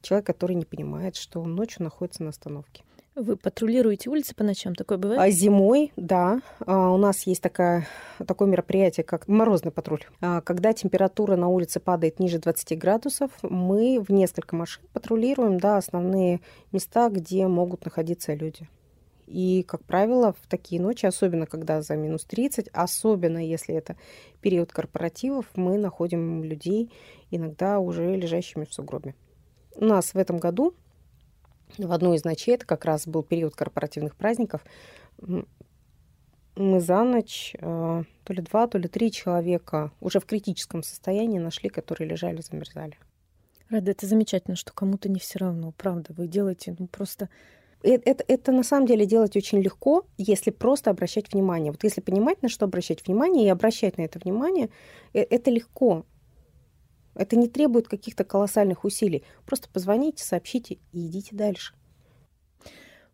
человек, 0.02 0.26
который 0.26 0.54
не 0.54 0.64
понимает, 0.64 1.16
что 1.16 1.40
он 1.40 1.54
ночью 1.54 1.82
находится 1.82 2.22
на 2.22 2.30
остановке. 2.30 2.84
Вы 3.16 3.36
патрулируете 3.36 4.10
улицы 4.10 4.34
по 4.34 4.42
ночам? 4.42 4.74
Такое 4.74 4.98
бывает? 4.98 5.20
А 5.20 5.30
зимой, 5.30 5.92
да. 5.94 6.40
А 6.66 6.90
у 6.90 6.96
нас 6.96 7.28
есть 7.28 7.40
такая, 7.40 7.86
такое 8.26 8.48
мероприятие, 8.48 9.04
как 9.04 9.28
морозный 9.28 9.70
патруль. 9.70 10.02
А 10.20 10.40
когда 10.40 10.72
температура 10.72 11.36
на 11.36 11.46
улице 11.46 11.78
падает 11.78 12.18
ниже 12.18 12.40
20 12.40 12.76
градусов, 12.76 13.30
мы 13.42 14.00
в 14.00 14.10
несколько 14.10 14.56
машин 14.56 14.82
патрулируем 14.92 15.60
да, 15.60 15.76
основные 15.76 16.40
места, 16.72 17.08
где 17.08 17.46
могут 17.46 17.84
находиться 17.84 18.34
люди. 18.34 18.68
И, 19.28 19.62
как 19.62 19.84
правило, 19.84 20.34
в 20.42 20.48
такие 20.48 20.82
ночи, 20.82 21.06
особенно 21.06 21.46
когда 21.46 21.82
за 21.82 21.94
минус 21.94 22.24
30, 22.24 22.68
особенно 22.72 23.38
если 23.38 23.76
это 23.76 23.96
период 24.40 24.72
корпоративов, 24.72 25.46
мы 25.54 25.78
находим 25.78 26.42
людей 26.42 26.90
иногда 27.30 27.78
уже 27.78 28.16
лежащими 28.16 28.64
в 28.64 28.74
сугробе. 28.74 29.14
У 29.76 29.84
нас 29.84 30.14
в 30.14 30.18
этом 30.18 30.38
году 30.38 30.74
в 31.78 31.92
одну 31.92 32.14
из 32.14 32.24
ночей, 32.24 32.54
это 32.54 32.66
как 32.66 32.84
раз 32.84 33.06
был 33.06 33.22
период 33.22 33.54
корпоративных 33.54 34.16
праздников, 34.16 34.64
мы 36.56 36.80
за 36.80 37.02
ночь 37.02 37.54
э, 37.58 38.04
то 38.24 38.32
ли 38.32 38.42
два, 38.42 38.66
то 38.68 38.78
ли 38.78 38.88
три 38.88 39.10
человека 39.10 39.90
уже 40.00 40.20
в 40.20 40.26
критическом 40.26 40.82
состоянии 40.82 41.38
нашли, 41.38 41.68
которые 41.68 42.08
лежали, 42.08 42.40
замерзали. 42.40 42.96
Рада, 43.70 43.90
это 43.90 44.06
замечательно, 44.06 44.56
что 44.56 44.72
кому-то 44.72 45.08
не 45.08 45.18
все 45.18 45.40
равно, 45.40 45.72
правда. 45.72 46.14
Вы 46.16 46.28
делаете 46.28 46.76
ну, 46.78 46.86
просто 46.86 47.28
это, 47.82 48.08
это, 48.08 48.24
это 48.28 48.52
на 48.52 48.62
самом 48.62 48.86
деле 48.86 49.04
делать 49.04 49.36
очень 49.36 49.60
легко, 49.60 50.06
если 50.16 50.50
просто 50.50 50.90
обращать 50.90 51.32
внимание. 51.32 51.70
Вот 51.70 51.84
если 51.84 52.00
понимать, 52.00 52.40
на 52.42 52.48
что 52.48 52.64
обращать 52.64 53.06
внимание, 53.06 53.46
и 53.46 53.50
обращать 53.50 53.98
на 53.98 54.02
это 54.02 54.18
внимание, 54.18 54.70
э, 55.12 55.20
это 55.20 55.50
легко. 55.50 56.06
Это 57.14 57.36
не 57.36 57.48
требует 57.48 57.88
каких-то 57.88 58.24
колоссальных 58.24 58.84
усилий. 58.84 59.24
Просто 59.46 59.68
позвоните, 59.68 60.24
сообщите 60.24 60.78
и 60.92 61.06
идите 61.06 61.34
дальше. 61.34 61.74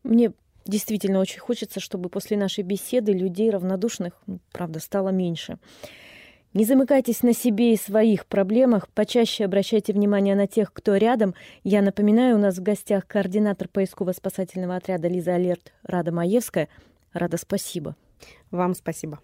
Мне 0.03 0.33
действительно 0.65 1.21
очень 1.21 1.41
хочется, 1.41 1.81
чтобы 1.81 2.09
после 2.09 2.37
нашей 2.37 2.65
беседы 2.65 3.13
людей 3.13 3.51
равнодушных, 3.51 4.15
ну, 4.27 4.41
правда, 4.53 4.81
стало 4.81 5.11
меньше. 5.11 5.59
Не 6.53 6.65
замыкайтесь 6.65 7.23
на 7.23 7.33
себе 7.33 7.75
и 7.75 7.77
своих 7.77 8.27
проблемах, 8.27 8.89
почаще 8.89 9.45
обращайте 9.45 9.93
внимание 9.93 10.35
на 10.35 10.49
тех, 10.49 10.73
кто 10.73 10.97
рядом. 10.97 11.35
Я 11.63 11.81
напоминаю, 11.81 12.37
у 12.37 12.41
нас 12.41 12.57
в 12.57 12.63
гостях 12.63 13.07
координатор 13.07 13.69
поисково-спасательного 13.69 14.75
отряда 14.75 15.07
Лиза 15.07 15.35
Алерт 15.35 15.73
Рада 15.85 16.11
Маевская. 16.11 16.69
Рада, 17.13 17.37
спасибо. 17.37 17.95
Вам 18.51 18.75
спасибо. 18.75 19.21